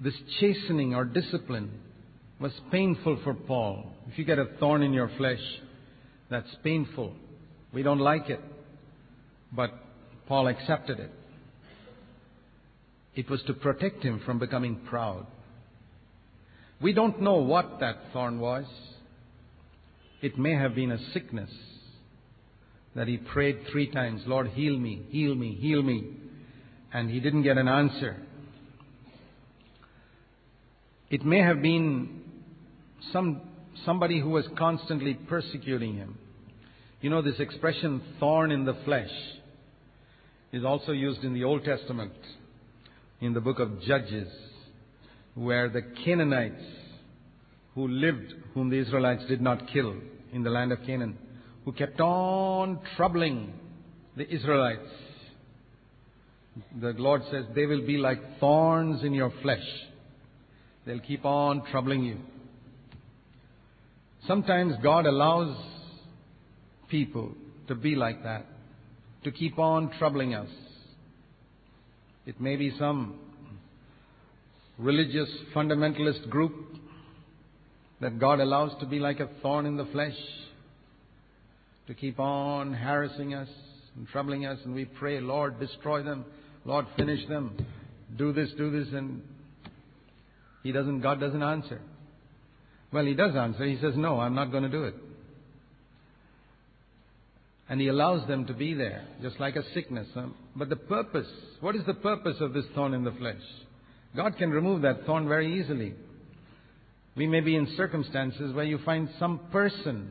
[0.00, 1.70] this chastening or discipline
[2.40, 3.90] was painful for Paul.
[4.10, 5.40] If you get a thorn in your flesh,
[6.30, 7.14] that's painful.
[7.72, 8.40] We don't like it.
[9.52, 9.70] But
[10.26, 11.10] Paul accepted it.
[13.14, 15.26] It was to protect him from becoming proud.
[16.84, 18.66] We don't know what that thorn was.
[20.20, 21.48] It may have been a sickness
[22.94, 26.10] that he prayed three times, Lord, heal me, heal me, heal me.
[26.92, 28.16] And he didn't get an answer.
[31.08, 32.20] It may have been
[33.14, 33.40] some,
[33.86, 36.18] somebody who was constantly persecuting him.
[37.00, 39.12] You know, this expression, thorn in the flesh,
[40.52, 42.12] is also used in the Old Testament,
[43.22, 44.28] in the book of Judges,
[45.34, 46.62] where the Canaanites
[47.74, 49.94] who lived, whom the Israelites did not kill
[50.32, 51.18] in the land of Canaan,
[51.64, 53.52] who kept on troubling
[54.16, 54.88] the Israelites.
[56.80, 59.66] The Lord says, they will be like thorns in your flesh.
[60.86, 62.18] They'll keep on troubling you.
[64.26, 65.56] Sometimes God allows
[66.88, 67.32] people
[67.66, 68.46] to be like that,
[69.24, 70.48] to keep on troubling us.
[72.24, 73.18] It may be some
[74.78, 76.52] religious fundamentalist group
[78.00, 80.16] that God allows to be like a thorn in the flesh,
[81.86, 83.48] to keep on harassing us
[83.96, 86.24] and troubling us, and we pray, Lord, destroy them,
[86.64, 87.56] Lord, finish them,
[88.16, 89.22] do this, do this, and
[90.62, 91.80] He doesn't, God doesn't answer.
[92.92, 93.64] Well, He does answer.
[93.64, 94.94] He says, No, I'm not going to do it.
[97.68, 100.08] And He allows them to be there, just like a sickness.
[100.16, 101.26] Um, but the purpose,
[101.60, 103.42] what is the purpose of this thorn in the flesh?
[104.16, 105.94] God can remove that thorn very easily.
[107.16, 110.10] We may be in circumstances where you find some person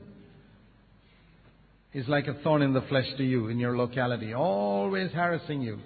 [1.93, 5.79] is like a thorn in the flesh to you in your locality, always harassing you.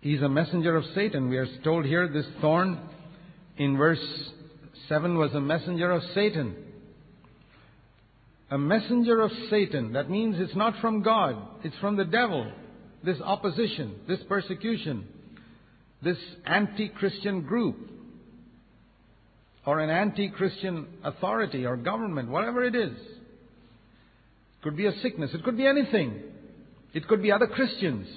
[0.00, 1.28] He's a messenger of Satan.
[1.28, 2.78] We are told here this thorn
[3.56, 4.02] in verse
[4.88, 6.56] 7 was a messenger of Satan.
[8.50, 9.92] A messenger of Satan.
[9.92, 12.50] That means it's not from God, it's from the devil.
[13.04, 15.06] This opposition, this persecution,
[16.02, 17.76] this anti Christian group,
[19.66, 22.96] or an anti Christian authority or government, whatever it is.
[22.96, 26.22] It could be a sickness, it could be anything.
[26.94, 28.08] It could be other Christians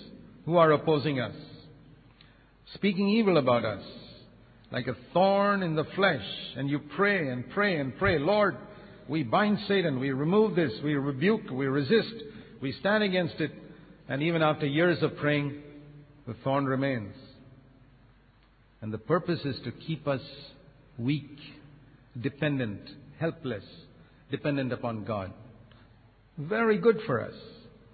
[0.46, 1.36] who are opposing us,
[2.74, 3.84] speaking evil about us,
[4.72, 6.26] like a thorn in the flesh.
[6.56, 8.58] And you pray and pray and pray, Lord,
[9.08, 12.14] we bind Satan, we remove this, we rebuke, we resist,
[12.62, 13.52] we stand against it.
[14.08, 15.62] And even after years of praying,
[16.28, 17.14] the thorn remains.
[18.82, 20.22] And the purpose is to keep us
[20.98, 21.38] weak,
[22.20, 22.82] dependent,
[23.20, 23.64] helpless,
[24.32, 25.32] dependent upon God.
[26.38, 27.36] Very good for us.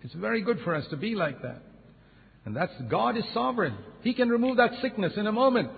[0.04, 1.62] It's very good for us to be like that.
[2.46, 3.76] And that's God is sovereign.
[4.02, 5.72] He can remove that sickness in a moment.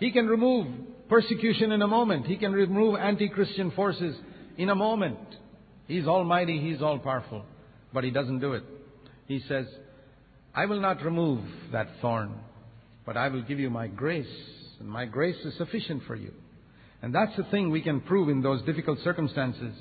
[0.00, 0.66] He can remove
[1.08, 2.26] persecution in a moment.
[2.26, 4.16] He can remove anti-Christian forces
[4.56, 5.18] in a moment.
[5.86, 7.44] He's almighty, He's all powerful.
[7.92, 8.62] But He doesn't do it.
[9.26, 9.66] He says,
[10.54, 12.34] I will not remove that thorn,
[13.06, 14.26] but I will give you my grace,
[14.80, 16.32] and my grace is sufficient for you.
[17.02, 19.74] And that's the thing we can prove in those difficult circumstances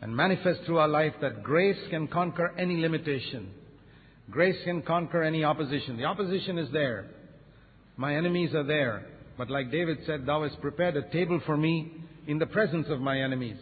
[0.00, 3.50] and manifest through our life that grace can conquer any limitation.
[4.30, 5.96] Grace can conquer any opposition.
[5.96, 7.06] The opposition is there.
[7.96, 9.06] My enemies are there.
[9.36, 11.92] But like David said, Thou hast prepared a table for me
[12.26, 13.56] in the presence of my enemies.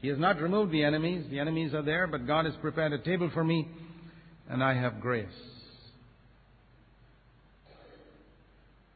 [0.00, 1.24] He has not removed the enemies.
[1.30, 3.68] The enemies are there, but God has prepared a table for me,
[4.48, 5.26] and I have grace.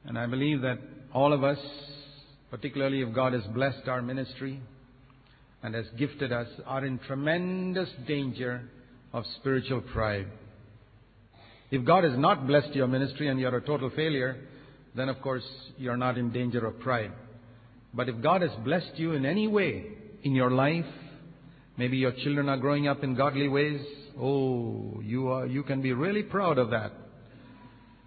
[0.05, 0.79] And I believe that
[1.13, 1.59] all of us,
[2.51, 4.61] particularly if God has blessed our ministry
[5.63, 8.63] and has gifted us, are in tremendous danger
[9.13, 10.27] of spiritual pride.
[11.71, 14.37] If God has not blessed your ministry and you're a total failure,
[14.95, 15.45] then of course
[15.79, 17.13] you're not in danger of pride.
[17.95, 19.87] But if God has blessed you in any way
[20.23, 20.87] in your life,
[21.77, 23.81] maybe your children are growing up in godly ways,
[24.21, 26.93] oh, you are, you can be really proud of that.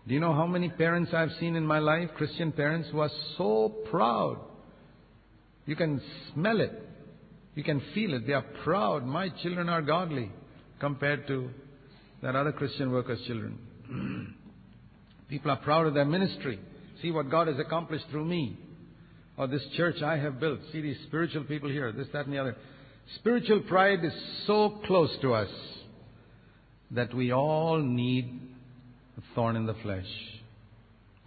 [0.08, 3.10] Do you know how many parents I've seen in my life, Christian parents, who are
[3.38, 4.38] so proud?
[5.66, 6.01] You can
[6.34, 6.72] smell it.
[7.56, 8.28] You can feel it.
[8.28, 9.06] They are proud.
[9.06, 10.32] My children are godly
[10.80, 11.49] compared to
[12.22, 13.58] that other Christian worker's children.
[15.30, 16.60] People are proud of their ministry.
[17.01, 18.60] See what God has accomplished through me.
[19.38, 20.60] Or this church I have built.
[20.72, 22.56] See these spiritual people here, this, that, and the other.
[23.16, 24.14] Spiritual pride is
[24.47, 25.49] so close to us
[26.91, 28.45] that we all need
[29.36, 30.08] thorn in the flesh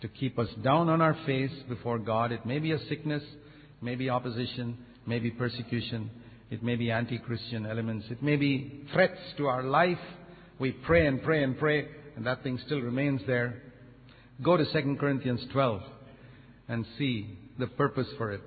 [0.01, 2.33] to keep us down on our face before God.
[2.33, 3.23] It may be a sickness,
[3.83, 6.11] may be opposition, it may be persecution,
[6.51, 9.99] it may be anti Christian elements, it may be threats to our life.
[10.59, 11.87] We pray and pray and pray,
[12.17, 13.63] and that thing still remains there.
[14.43, 15.83] Go to 2 Corinthians 12.
[16.69, 18.43] and see the purpose for it.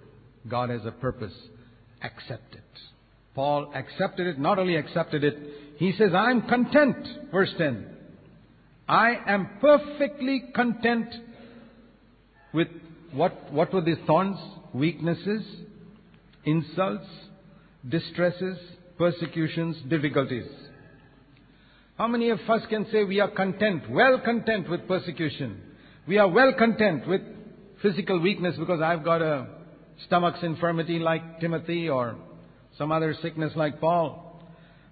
[0.47, 1.34] God has a purpose.
[2.03, 2.62] Accept it.
[3.34, 5.38] Paul accepted it, not only accepted it,
[5.78, 6.97] he says, I'm content.
[7.32, 7.88] Verse 10.
[8.91, 11.07] I am perfectly content
[12.53, 12.67] with
[13.13, 14.37] what, what were the thorns?
[14.73, 15.43] Weaknesses,
[16.43, 17.07] insults,
[17.87, 18.57] distresses,
[18.97, 20.45] persecutions, difficulties.
[21.97, 25.61] How many of us can say we are content, well content with persecution?
[26.05, 27.21] We are well content with
[27.81, 29.47] physical weakness because I've got a
[30.05, 32.17] stomach's infirmity like Timothy or
[32.77, 34.30] some other sickness like Paul.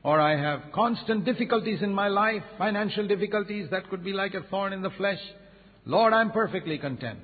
[0.03, 4.43] Or I have constant difficulties in my life, financial difficulties that could be like a
[4.43, 5.19] thorn in the flesh.
[5.85, 7.19] Lord, I'm perfectly content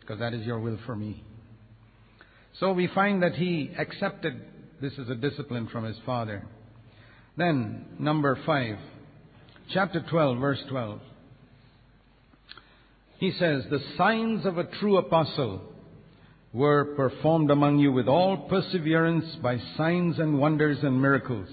[0.00, 1.22] because that is your will for me.
[2.58, 4.40] So we find that he accepted
[4.80, 6.46] this as a discipline from his father.
[7.36, 8.78] Then, number five,
[9.72, 11.00] chapter 12, verse 12.
[13.18, 15.60] He says, The signs of a true apostle
[16.52, 21.48] were performed among you with all perseverance by signs and wonders and miracles.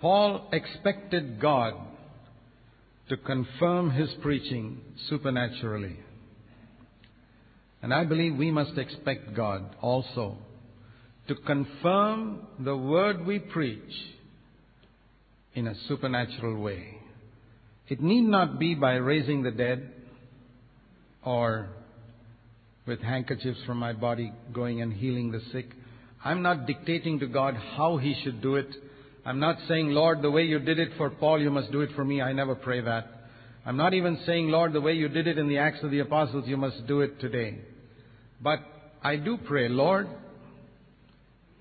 [0.00, 1.74] Paul expected God
[3.08, 5.96] to confirm his preaching supernaturally.
[7.82, 10.38] And I believe we must expect God also
[11.28, 13.92] to confirm the word we preach
[15.54, 16.98] in a supernatural way.
[17.88, 19.90] It need not be by raising the dead
[21.24, 21.68] or
[22.86, 25.70] with handkerchiefs from my body going and healing the sick.
[26.24, 28.68] I'm not dictating to God how He should do it.
[29.24, 31.90] I'm not saying, Lord, the way you did it for Paul, you must do it
[31.94, 32.20] for me.
[32.20, 33.06] I never pray that.
[33.64, 36.00] I'm not even saying, Lord, the way you did it in the Acts of the
[36.00, 37.58] Apostles, you must do it today.
[38.40, 38.58] But
[39.02, 40.08] I do pray, Lord,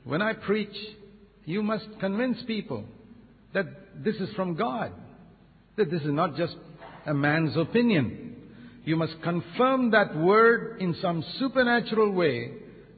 [0.04, 0.76] when I preach,
[1.46, 2.86] you must convince people
[3.54, 3.66] that
[4.04, 4.92] this is from God,
[5.78, 6.56] that this is not just
[7.06, 8.31] a man's opinion.
[8.84, 12.52] You must confirm that word in some supernatural way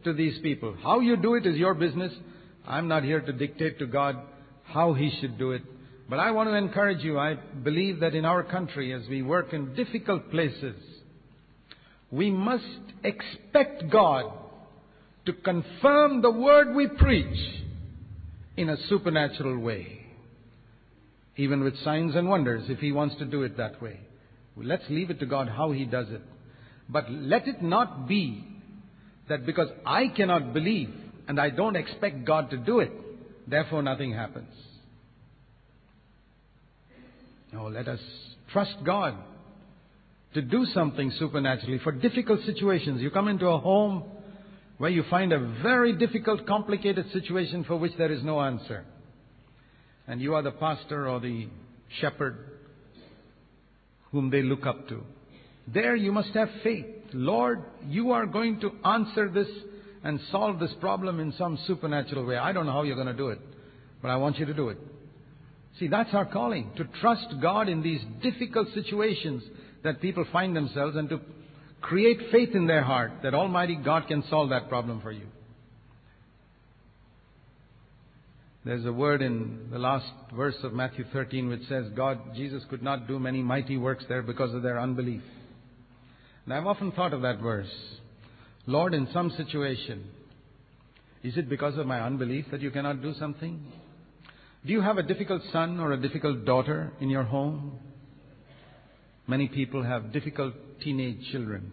[0.06, 0.76] to these people.
[0.82, 2.14] How you do it is your business.
[2.66, 4.18] I'm not here to dictate to God
[4.64, 5.62] how He should do it.
[6.10, 7.20] But I want to encourage you.
[7.20, 10.76] I believe that in our country, as we work in difficult places,
[12.12, 12.64] we must
[13.04, 14.32] expect God
[15.26, 17.64] to confirm the word we preach
[18.56, 20.06] in a supernatural way.
[21.36, 24.00] Even with signs and wonders, if He wants to do it that way.
[24.56, 26.22] Let's leave it to God how He does it.
[26.88, 28.43] But let it not be
[29.30, 30.93] that because I cannot believe
[31.28, 32.91] and I don't expect God to do it,
[33.47, 34.54] therefore nothing happens.
[37.51, 37.99] No, let us
[38.51, 39.16] trust God
[40.34, 43.01] to do something supernaturally for difficult situations.
[43.01, 44.04] You come into a home
[44.78, 48.84] where you find a very difficult, complicated situation for which there is no answer.
[50.08, 51.47] And you are the pastor or the
[52.01, 52.53] shepherd
[54.14, 55.03] whom they look up to.
[55.68, 56.86] There you must have faith.
[57.14, 59.47] Lord, you are going to answer this
[60.03, 62.38] and solve this problem in some supernatural way.
[62.38, 63.39] I don't know how you're going to do it,
[64.01, 64.78] but I want you to do it.
[65.80, 69.43] See, that's our calling, to trust God in these difficult situations
[69.84, 71.20] that people find themselves and to
[71.82, 75.26] create faith in their heart that Almighty God can solve that problem for you.
[78.66, 82.82] There's a word in the last verse of Matthew 13 which says God, Jesus could
[82.82, 85.22] not do many mighty works there because of their unbelief.
[86.45, 87.72] And I've often thought of that verse.
[88.66, 90.05] Lord, in some situation,
[91.24, 93.66] is it because of my unbelief that you cannot do something?
[94.66, 97.80] Do you have a difficult son or a difficult daughter in your home?
[99.28, 101.72] Many people have difficult teenage children.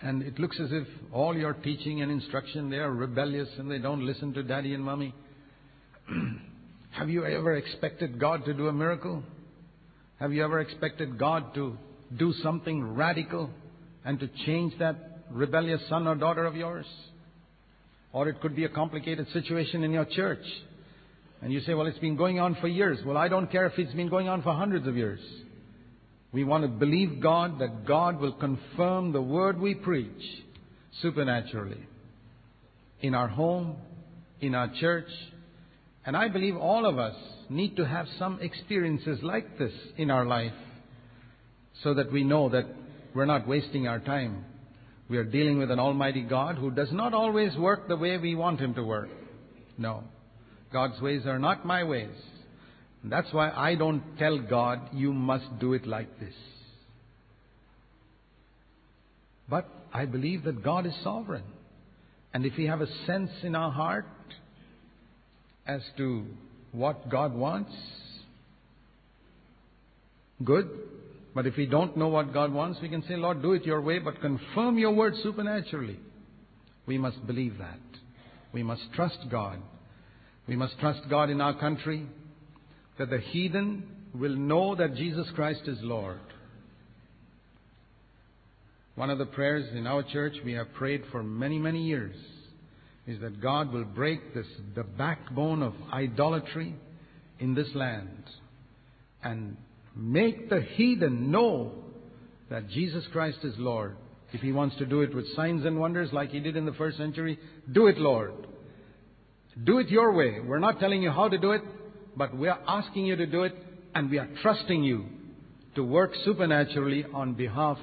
[0.00, 3.78] And it looks as if all your teaching and instruction, they are rebellious and they
[3.78, 5.14] don't listen to daddy and mommy.
[6.90, 9.22] Have you ever expected God to do a miracle?
[10.20, 11.76] Have you ever expected God to
[12.16, 13.50] do something radical
[14.04, 16.86] and to change that rebellious son or daughter of yours?
[18.12, 20.44] Or it could be a complicated situation in your church.
[21.42, 22.98] And you say, well, it's been going on for years.
[23.04, 25.20] Well, I don't care if it's been going on for hundreds of years.
[26.34, 30.42] We want to believe God that God will confirm the word we preach
[31.00, 31.86] supernaturally
[33.00, 33.76] in our home,
[34.40, 35.08] in our church.
[36.04, 37.14] And I believe all of us
[37.48, 40.52] need to have some experiences like this in our life
[41.84, 42.66] so that we know that
[43.14, 44.44] we're not wasting our time.
[45.08, 48.34] We are dealing with an Almighty God who does not always work the way we
[48.34, 49.08] want Him to work.
[49.78, 50.02] No.
[50.72, 52.16] God's ways are not my ways.
[53.04, 56.34] That's why I don't tell God, you must do it like this.
[59.48, 61.44] But I believe that God is sovereign.
[62.32, 64.06] And if we have a sense in our heart
[65.66, 66.24] as to
[66.72, 67.72] what God wants,
[70.42, 70.68] good.
[71.34, 73.82] But if we don't know what God wants, we can say, Lord, do it your
[73.82, 75.98] way, but confirm your word supernaturally.
[76.86, 77.78] We must believe that.
[78.52, 79.58] We must trust God.
[80.48, 82.06] We must trust God in our country
[82.98, 83.84] that the heathen
[84.14, 86.20] will know that Jesus Christ is Lord.
[88.94, 92.14] One of the prayers in our church we have prayed for many, many years
[93.06, 96.74] is that God will break this, the backbone of idolatry
[97.40, 98.24] in this land
[99.22, 99.56] and
[99.96, 101.72] make the heathen know
[102.50, 103.96] that Jesus Christ is Lord.
[104.32, 106.72] If he wants to do it with signs and wonders like he did in the
[106.72, 107.38] first century,
[107.70, 108.32] do it, Lord.
[109.64, 110.40] Do it your way.
[110.40, 111.62] We're not telling you how to do it,
[112.16, 113.54] but we are asking you to do it,
[113.94, 115.06] and we are trusting you
[115.74, 117.78] to work supernaturally on behalf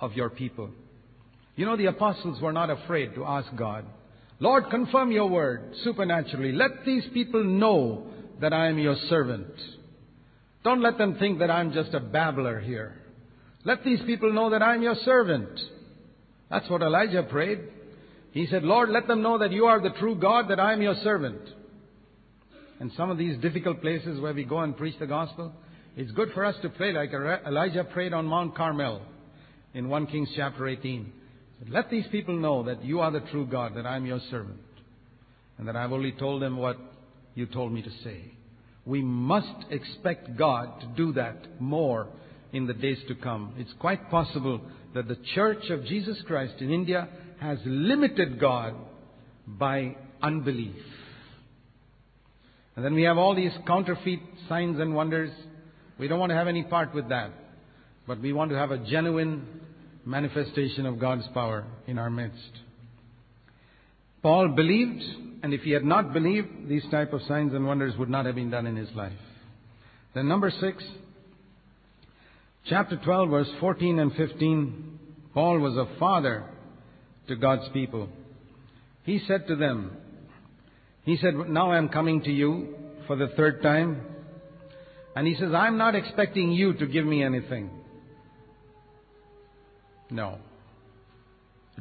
[0.00, 0.70] of your people.
[1.56, 3.84] You know, the apostles were not afraid to ask God,
[4.40, 6.52] Lord, confirm your word supernaturally.
[6.52, 8.06] Let these people know
[8.40, 9.46] that I am your servant.
[10.64, 12.96] Don't let them think that I'm just a babbler here.
[13.64, 15.48] Let these people know that I'm your servant.
[16.50, 17.60] That's what Elijah prayed.
[18.32, 20.82] He said, Lord, let them know that you are the true God, that I am
[20.82, 21.40] your servant.
[22.80, 25.52] And some of these difficult places where we go and preach the gospel,
[25.96, 29.00] it's good for us to pray like Elijah prayed on Mount Carmel
[29.74, 31.12] in 1 Kings chapter 18.
[31.60, 34.20] Said, let these people know that you are the true God, that I am your
[34.30, 34.58] servant,
[35.56, 36.76] and that I've only told them what
[37.34, 38.32] you told me to say.
[38.84, 42.08] We must expect God to do that more
[42.52, 43.54] in the days to come.
[43.56, 44.60] It's quite possible
[44.94, 47.08] that the Church of Jesus Christ in India
[47.40, 48.74] has limited God
[49.46, 50.74] by unbelief.
[52.76, 55.30] And then we have all these counterfeit signs and wonders.
[55.98, 57.30] We don't want to have any part with that.
[58.06, 59.60] But we want to have a genuine
[60.04, 62.50] manifestation of God's power in our midst.
[64.22, 65.02] Paul believed,
[65.42, 68.34] and if he had not believed, these type of signs and wonders would not have
[68.34, 69.12] been done in his life.
[70.14, 70.82] Then number six,
[72.68, 74.98] chapter 12, verse 14 and 15,
[75.34, 76.44] Paul was a father
[77.28, 78.08] to God's people.
[79.04, 79.96] He said to them,
[81.04, 82.74] He said, Now I am coming to you
[83.06, 84.00] for the third time.
[85.16, 87.70] And he says, I'm not expecting you to give me anything.
[90.10, 90.38] No.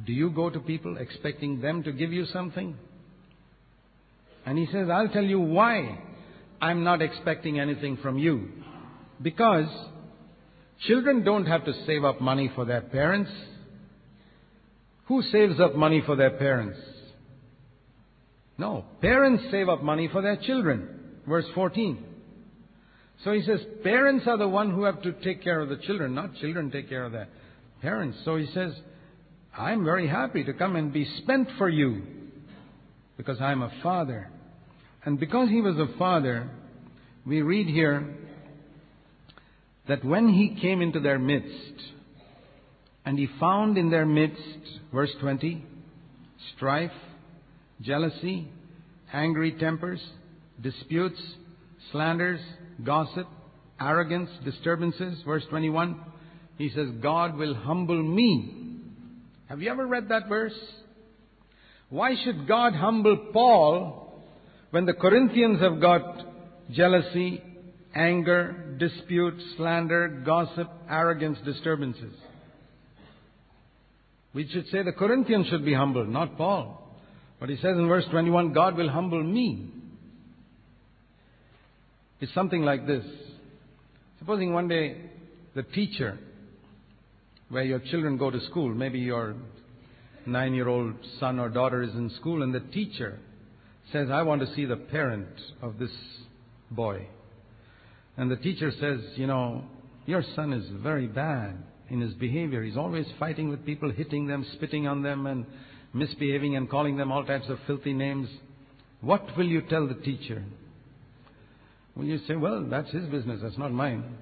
[0.05, 2.76] Do you go to people expecting them to give you something?
[4.45, 5.99] And he says, I'll tell you why
[6.61, 8.49] I'm not expecting anything from you.
[9.21, 9.67] Because
[10.88, 13.32] children don't have to save up money for their parents.
[15.07, 16.80] Who saves up money for their parents?
[18.58, 20.88] No, parents save up money for their children.
[21.28, 22.04] Verse 14.
[23.24, 26.14] So he says, parents are the one who have to take care of the children,
[26.14, 27.28] not children take care of their
[27.82, 28.18] parents.
[28.26, 28.74] So he says,
[29.58, 32.04] I'm very happy to come and be spent for you
[33.18, 34.30] because I'm a father.
[35.06, 36.49] And because he was a father,
[37.26, 38.16] we read here
[39.88, 41.82] that when he came into their midst,
[43.06, 44.39] and he found in their midst,
[44.93, 45.66] verse 20,
[46.56, 46.91] strife,
[47.84, 48.48] jealousy,
[49.12, 50.02] angry tempers,
[50.62, 51.22] disputes,
[51.92, 52.40] slanders,
[52.84, 53.28] gossip,
[53.80, 55.22] arrogance, disturbances.
[55.26, 56.00] Verse 21,
[56.58, 58.80] he says, God will humble me.
[59.48, 60.58] Have you ever read that verse?
[61.90, 64.24] Why should God humble Paul
[64.72, 66.26] when the Corinthians have got
[66.72, 67.42] jealousy,
[67.94, 72.16] anger, dispute, slander, gossip, arrogance, disturbances?
[74.34, 76.83] We should say the Corinthians should be humbled, not Paul.
[77.44, 79.68] But he says in verse 21, God will humble me.
[82.22, 83.04] It's something like this.
[84.20, 84.96] Supposing one day
[85.54, 86.18] the teacher,
[87.50, 89.36] where your children go to school, maybe your
[90.26, 93.20] nine year old son or daughter is in school, and the teacher
[93.91, 95.28] says, I want to see the parent
[95.62, 95.91] of this
[96.72, 97.06] boy.
[98.16, 99.66] And the teacher says, You know,
[100.06, 102.64] your son is very bad in his behavior.
[102.64, 105.46] He's always fighting with people, hitting them, spitting on them, and
[105.94, 108.28] misbehaving and calling them all types of filthy names.
[109.02, 110.44] What will you tell the teacher?
[111.96, 114.18] Will you say, Well, that's his business, that's not mine?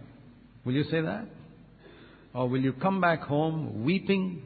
[0.66, 1.26] Will you say that?
[2.34, 4.42] Or will you come back home weeping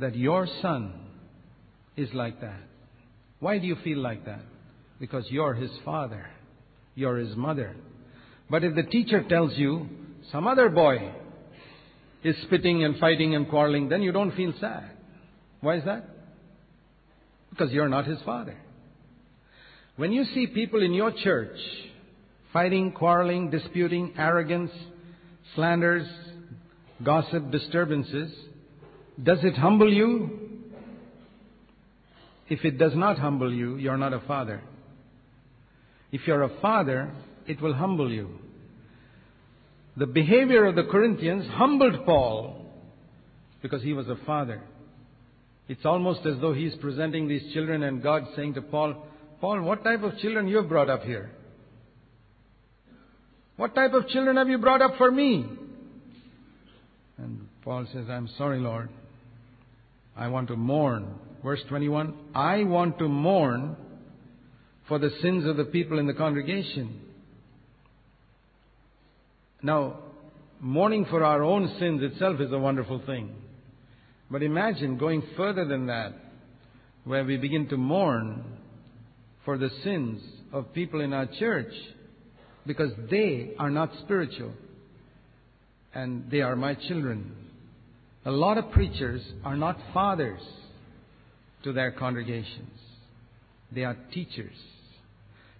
[0.00, 0.92] that your son
[1.96, 2.60] is like that?
[3.40, 4.40] Why do you feel like that?
[4.98, 6.26] Because you're his father,
[6.94, 7.76] you're his mother.
[8.50, 9.88] But if the teacher tells you,
[10.32, 11.12] some other boy
[12.24, 14.90] is spitting and fighting and quarreling, then you don't feel sad.
[15.60, 16.17] Why is that?
[17.58, 18.56] Because you're not his father.
[19.96, 21.58] When you see people in your church
[22.52, 24.70] fighting, quarreling, disputing, arrogance,
[25.56, 26.08] slanders,
[27.02, 28.32] gossip, disturbances,
[29.20, 30.38] does it humble you?
[32.48, 34.62] If it does not humble you, you're not a father.
[36.12, 37.12] If you're a father,
[37.48, 38.38] it will humble you.
[39.96, 42.66] The behavior of the Corinthians humbled Paul
[43.62, 44.62] because he was a father.
[45.68, 49.06] It's almost as though he's presenting these children and God saying to Paul,
[49.40, 51.30] Paul, what type of children you have brought up here?
[53.56, 55.44] What type of children have you brought up for me?
[57.18, 58.88] And Paul says, I'm sorry, Lord.
[60.16, 61.14] I want to mourn.
[61.44, 63.76] Verse 21 I want to mourn
[64.88, 67.00] for the sins of the people in the congregation.
[69.62, 69.98] Now,
[70.60, 73.34] mourning for our own sins itself is a wonderful thing.
[74.30, 76.12] But imagine going further than that,
[77.04, 78.44] where we begin to mourn
[79.44, 80.22] for the sins
[80.52, 81.72] of people in our church
[82.66, 84.52] because they are not spiritual
[85.94, 87.32] and they are my children.
[88.26, 90.40] A lot of preachers are not fathers
[91.64, 92.78] to their congregations.
[93.72, 94.54] They are teachers.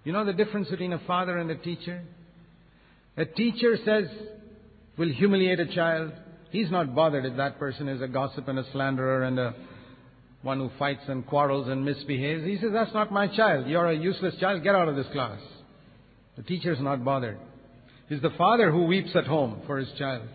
[0.04, 2.02] You know the difference between a father and a teacher?
[3.16, 4.06] A teacher says,
[4.96, 6.12] will humiliate a child.
[6.50, 9.54] He's not bothered if that person is a gossip and a slanderer and a
[10.42, 12.44] one who fights and quarrels and misbehaves.
[12.44, 13.66] He says, That's not my child.
[13.66, 14.62] You're a useless child.
[14.62, 15.40] Get out of this class.
[16.36, 17.38] The teacher is not bothered.
[18.08, 20.28] It's the father who weeps at home for his child.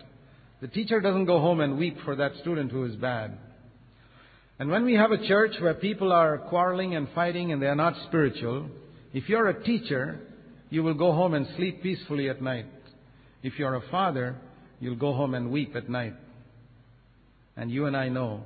[0.60, 3.36] The teacher doesn't go home and weep for that student who is bad.
[4.58, 7.74] And when we have a church where people are quarreling and fighting and they are
[7.74, 8.68] not spiritual,
[9.12, 10.20] if you're a teacher,
[10.70, 12.66] you will go home and sleep peacefully at night.
[13.42, 14.36] If you're a father,
[14.84, 16.12] you'll go home and weep at night.
[17.56, 18.42] And you and I know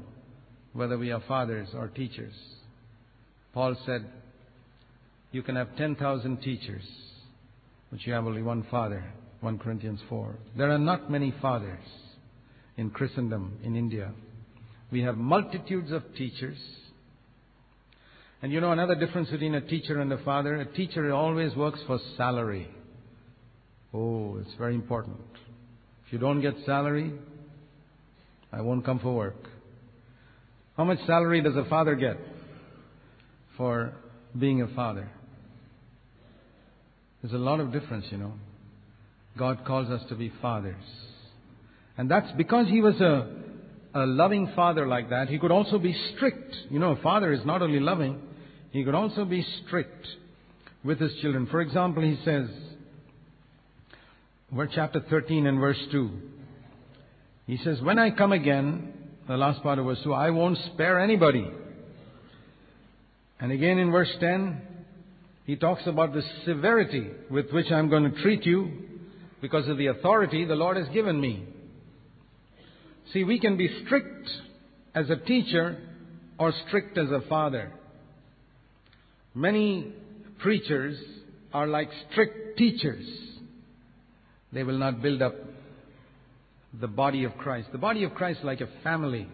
[0.73, 2.33] whether we are fathers or teachers.
[3.53, 4.07] Paul said,
[5.33, 6.85] You can have 10,000 teachers,
[7.91, 9.05] but you have only one father.
[9.41, 10.37] 1 Corinthians 4.
[10.57, 11.83] There are not many fathers
[12.77, 14.13] in Christendom in India.
[14.93, 16.59] We have multitudes of teachers.
[18.43, 20.55] And you know another difference between a teacher and a father?
[20.61, 22.69] A teacher always works for salary.
[23.93, 25.19] Oh, it's very important.
[26.09, 27.13] If you don't get salary,
[28.51, 29.47] I won't come for work.
[30.75, 32.17] How much salary does a father get
[33.59, 33.93] for
[34.39, 35.11] being a father?
[37.21, 38.33] There's a lot of difference, you know.
[39.37, 40.83] God calls us to be fathers.
[41.99, 43.31] And that's because he was a,
[43.93, 45.29] a loving father like that.
[45.29, 46.57] He could also be strict.
[46.71, 48.19] You know, a father is not only loving,
[48.71, 50.07] he could also be strict
[50.83, 51.49] with his children.
[51.49, 52.49] For example, he says,
[54.51, 56.11] we're chapter 13 and verse 2.
[57.47, 58.95] He says, When I come again,
[59.27, 61.47] the last part of verse 2, I won't spare anybody.
[63.41, 64.61] And again in verse 10,
[65.45, 68.71] he talks about the severity with which I'm going to treat you
[69.43, 71.47] because of the authority the Lord has given me.
[73.13, 74.29] See, we can be strict
[74.95, 75.79] as a teacher
[76.39, 77.73] or strict as a father.
[79.35, 79.93] Many
[80.39, 80.99] preachers
[81.53, 83.29] are like strict teachers
[84.53, 85.35] they will not build up
[86.81, 87.69] the body of Christ.
[87.73, 89.29] The body of Christ is like a family.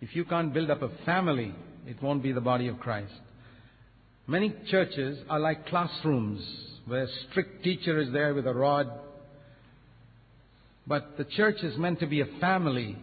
[0.00, 1.54] If you can't build up a family,
[1.86, 3.12] it won't be the body of Christ.
[4.26, 6.44] Many churches are like classrooms
[6.86, 8.90] where a strict teacher is there with a rod.
[10.86, 12.96] But the church is meant to be a family,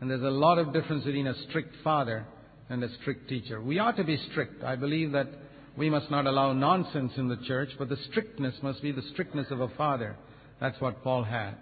[0.00, 2.26] and there's a lot of difference between a strict father
[2.68, 3.60] and a strict teacher.
[3.60, 4.62] We ought to be strict.
[4.62, 5.28] I believe that
[5.76, 9.46] we must not allow nonsense in the church, but the strictness must be the strictness
[9.50, 10.16] of a father.
[10.62, 11.56] That's what Paul had.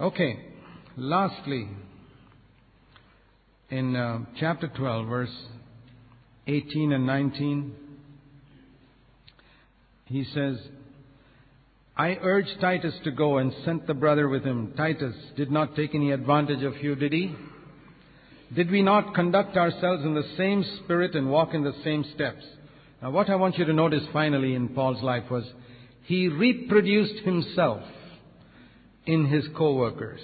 [0.00, 0.36] Okay,
[0.96, 1.68] lastly,
[3.70, 5.30] in uh, chapter 12, verse
[6.48, 7.72] 18 and 19,
[10.06, 10.58] he says,
[11.96, 14.74] I urged Titus to go and sent the brother with him.
[14.76, 17.32] Titus did not take any advantage of you, did he?
[18.56, 22.42] Did we not conduct ourselves in the same spirit and walk in the same steps?
[23.00, 25.44] Now, what I want you to notice finally in Paul's life was
[26.06, 27.82] he reproduced himself
[29.06, 30.20] in his co-workers.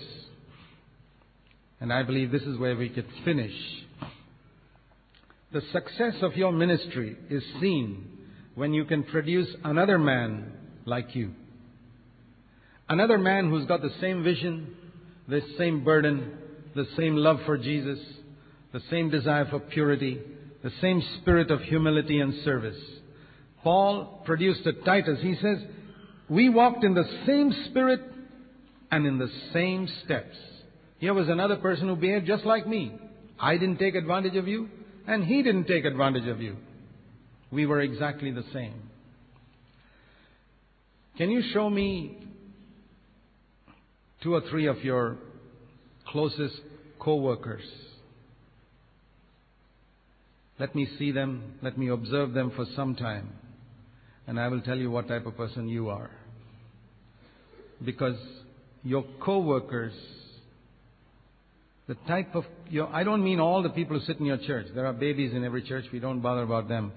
[1.81, 3.55] And I believe this is where we could finish.
[5.53, 8.07] The success of your ministry is seen
[8.55, 10.53] when you can produce another man
[10.85, 11.33] like you.
[12.89, 14.77] Another man who's got the same vision,
[15.29, 16.39] the same burden,
[16.77, 17.99] the same love for Jesus,
[18.73, 20.21] the same desire for purity,
[20.63, 22.79] the same spirit of humility and service.
[23.63, 25.19] Paul produced a Titus.
[25.21, 25.59] He says,
[26.29, 28.01] We walked in the same spirit
[28.91, 30.37] and in the same steps.
[30.99, 32.93] Here was another person who behaved just like me.
[33.39, 34.69] I didn't take advantage of you,
[35.07, 36.57] and he didn't take advantage of you.
[37.51, 38.91] We were exactly the same.
[41.19, 42.19] Can you show me
[44.23, 45.19] two or three of your
[46.09, 46.55] closest
[46.99, 47.65] co workers?
[50.59, 53.33] Let me see them, let me observe them for some time
[54.27, 56.11] and I will tell you what type of person you are.
[57.85, 58.17] because
[58.85, 59.93] your co-workers,
[61.89, 64.67] the type of, your, I don't mean all the people who sit in your church.
[64.75, 65.85] There are babies in every church.
[65.93, 66.93] We don't bother about them.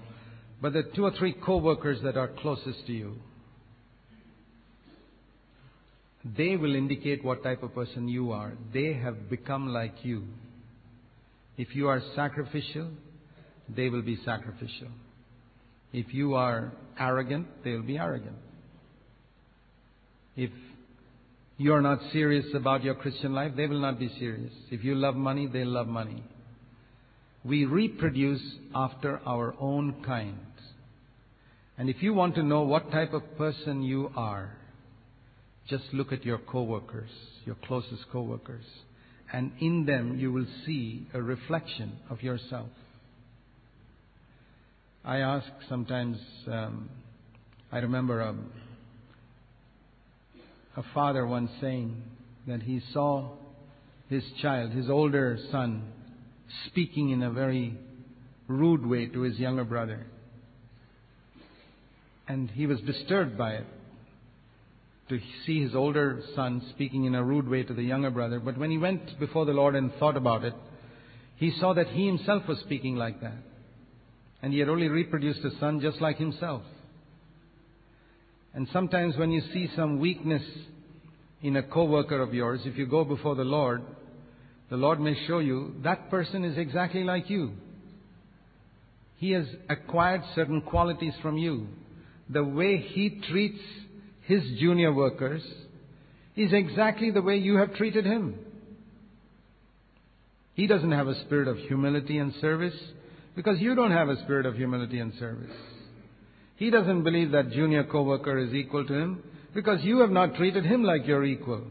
[0.60, 3.14] But the two or three co-workers that are closest to you,
[6.36, 8.52] they will indicate what type of person you are.
[8.72, 10.24] They have become like you.
[11.56, 12.90] If you are sacrificial,
[13.68, 14.88] they will be sacrificial.
[15.96, 18.36] If you are arrogant, they will be arrogant.
[20.36, 20.50] If
[21.56, 24.52] you are not serious about your Christian life, they will not be serious.
[24.70, 26.22] If you love money, they'll love money.
[27.46, 28.42] We reproduce
[28.74, 30.36] after our own kind.
[31.78, 34.52] And if you want to know what type of person you are,
[35.66, 37.08] just look at your coworkers,
[37.46, 38.66] your closest coworkers,
[39.32, 42.68] and in them you will see a reflection of yourself.
[45.06, 46.18] I ask sometimes,
[46.50, 46.90] um,
[47.70, 48.34] I remember a,
[50.76, 52.02] a father once saying
[52.48, 53.30] that he saw
[54.08, 55.92] his child, his older son,
[56.66, 57.78] speaking in a very
[58.48, 60.06] rude way to his younger brother.
[62.26, 63.66] And he was disturbed by it
[65.08, 68.40] to see his older son speaking in a rude way to the younger brother.
[68.40, 70.54] But when he went before the Lord and thought about it,
[71.36, 73.36] he saw that he himself was speaking like that.
[74.42, 76.62] And he had only reproduced a son just like himself.
[78.54, 80.42] And sometimes when you see some weakness
[81.42, 83.82] in a co-worker of yours, if you go before the Lord,
[84.70, 87.52] the Lord may show you that person is exactly like you.
[89.18, 91.68] He has acquired certain qualities from you.
[92.28, 93.60] The way he treats
[94.22, 95.42] his junior workers
[96.34, 98.38] is exactly the way you have treated him.
[100.54, 102.74] He doesn't have a spirit of humility and service
[103.36, 105.54] because you don't have a spirit of humility and service.
[106.56, 109.22] He doesn't believe that junior co-worker is equal to him
[109.54, 111.62] because you have not treated him like your equal.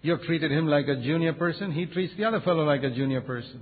[0.00, 1.72] You have treated him like a junior person.
[1.72, 3.60] He treats the other fellow like a junior person.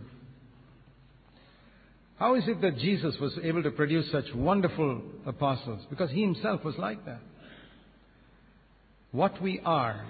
[2.18, 5.85] How is it that Jesus was able to produce such wonderful apostles?
[5.91, 7.20] Because he himself was like that.
[9.11, 10.07] What we are,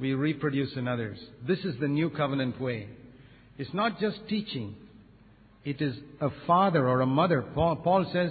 [0.00, 1.18] we reproduce in others.
[1.46, 2.88] This is the new covenant way.
[3.56, 4.74] It's not just teaching.
[5.64, 7.42] It is a father or a mother.
[7.54, 8.30] Paul, Paul says,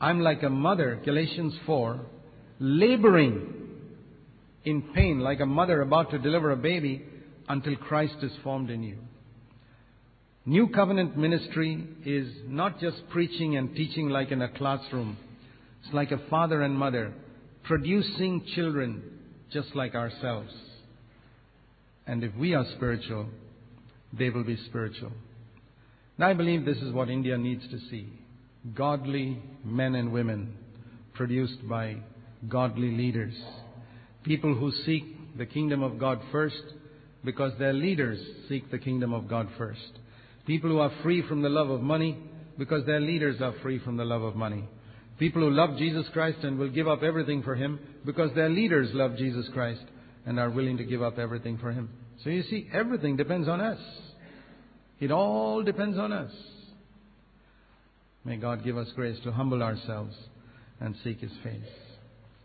[0.00, 2.00] I'm like a mother, Galatians 4,
[2.60, 3.54] laboring
[4.64, 7.04] in pain, like a mother about to deliver a baby
[7.48, 8.98] until Christ is formed in you.
[10.44, 15.16] New covenant ministry is not just preaching and teaching like in a classroom.
[15.84, 17.12] It's like a father and mother
[17.64, 19.02] producing children
[19.52, 20.52] just like ourselves.
[22.06, 23.28] And if we are spiritual,
[24.16, 25.12] they will be spiritual.
[26.18, 28.12] Now I believe this is what India needs to see.
[28.74, 30.54] Godly men and women
[31.14, 31.96] produced by
[32.48, 33.34] godly leaders.
[34.24, 36.62] People who seek the kingdom of God first
[37.24, 39.80] because their leaders seek the kingdom of God first.
[40.46, 42.18] People who are free from the love of money
[42.58, 44.68] because their leaders are free from the love of money.
[45.18, 48.88] People who love Jesus Christ and will give up everything for Him because their leaders
[48.92, 49.82] love Jesus Christ
[50.26, 51.90] and are willing to give up everything for Him.
[52.24, 53.78] So you see, everything depends on us.
[55.02, 56.30] It all depends on us.
[58.24, 60.14] May God give us grace to humble ourselves
[60.78, 61.58] and seek His face.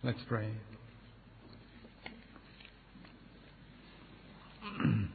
[0.03, 0.49] Let's pray.
[4.79, 5.09] and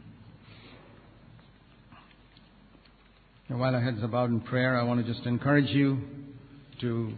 [3.49, 5.99] while our heads are bowed in prayer, I want to just encourage you
[6.80, 7.12] to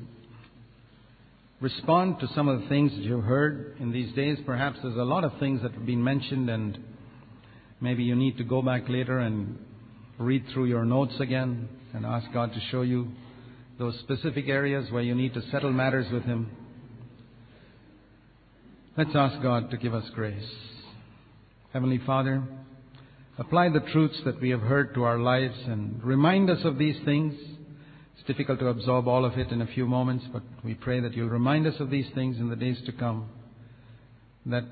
[1.60, 4.38] respond to some of the things that you've heard in these days.
[4.46, 6.78] Perhaps there's a lot of things that have been mentioned, and
[7.82, 9.58] maybe you need to go back later and
[10.18, 13.08] read through your notes again and ask God to show you
[13.78, 16.50] those specific areas where you need to settle matters with Him.
[18.96, 20.48] Let's ask God to give us grace.
[21.72, 22.44] Heavenly Father,
[23.38, 26.96] apply the truths that we have heard to our lives and remind us of these
[27.04, 27.34] things
[28.16, 31.14] it's difficult to absorb all of it in a few moments, but we pray that
[31.14, 33.28] you'll remind us of these things in the days to come.
[34.46, 34.64] That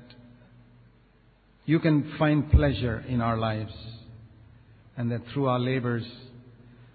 [1.65, 3.73] you can find pleasure in our lives,
[4.97, 6.05] and that through our labors,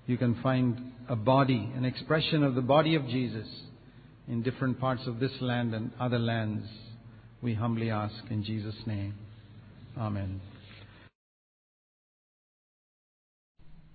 [0.07, 3.47] you can find a body, an expression of the body of Jesus
[4.29, 6.67] in different parts of this land and other lands.
[7.43, 9.15] We humbly ask in Jesus' name.
[9.99, 10.41] Amen.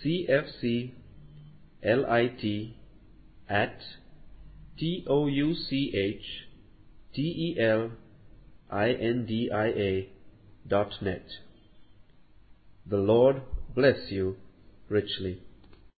[0.04, 0.92] cfclit
[3.50, 3.80] at
[4.80, 6.48] t o u c h
[7.14, 7.92] t e l
[8.70, 10.10] i n d i a
[10.68, 11.26] dot net.
[12.88, 13.44] The Lord
[13.76, 14.38] bless you
[14.90, 15.42] richly.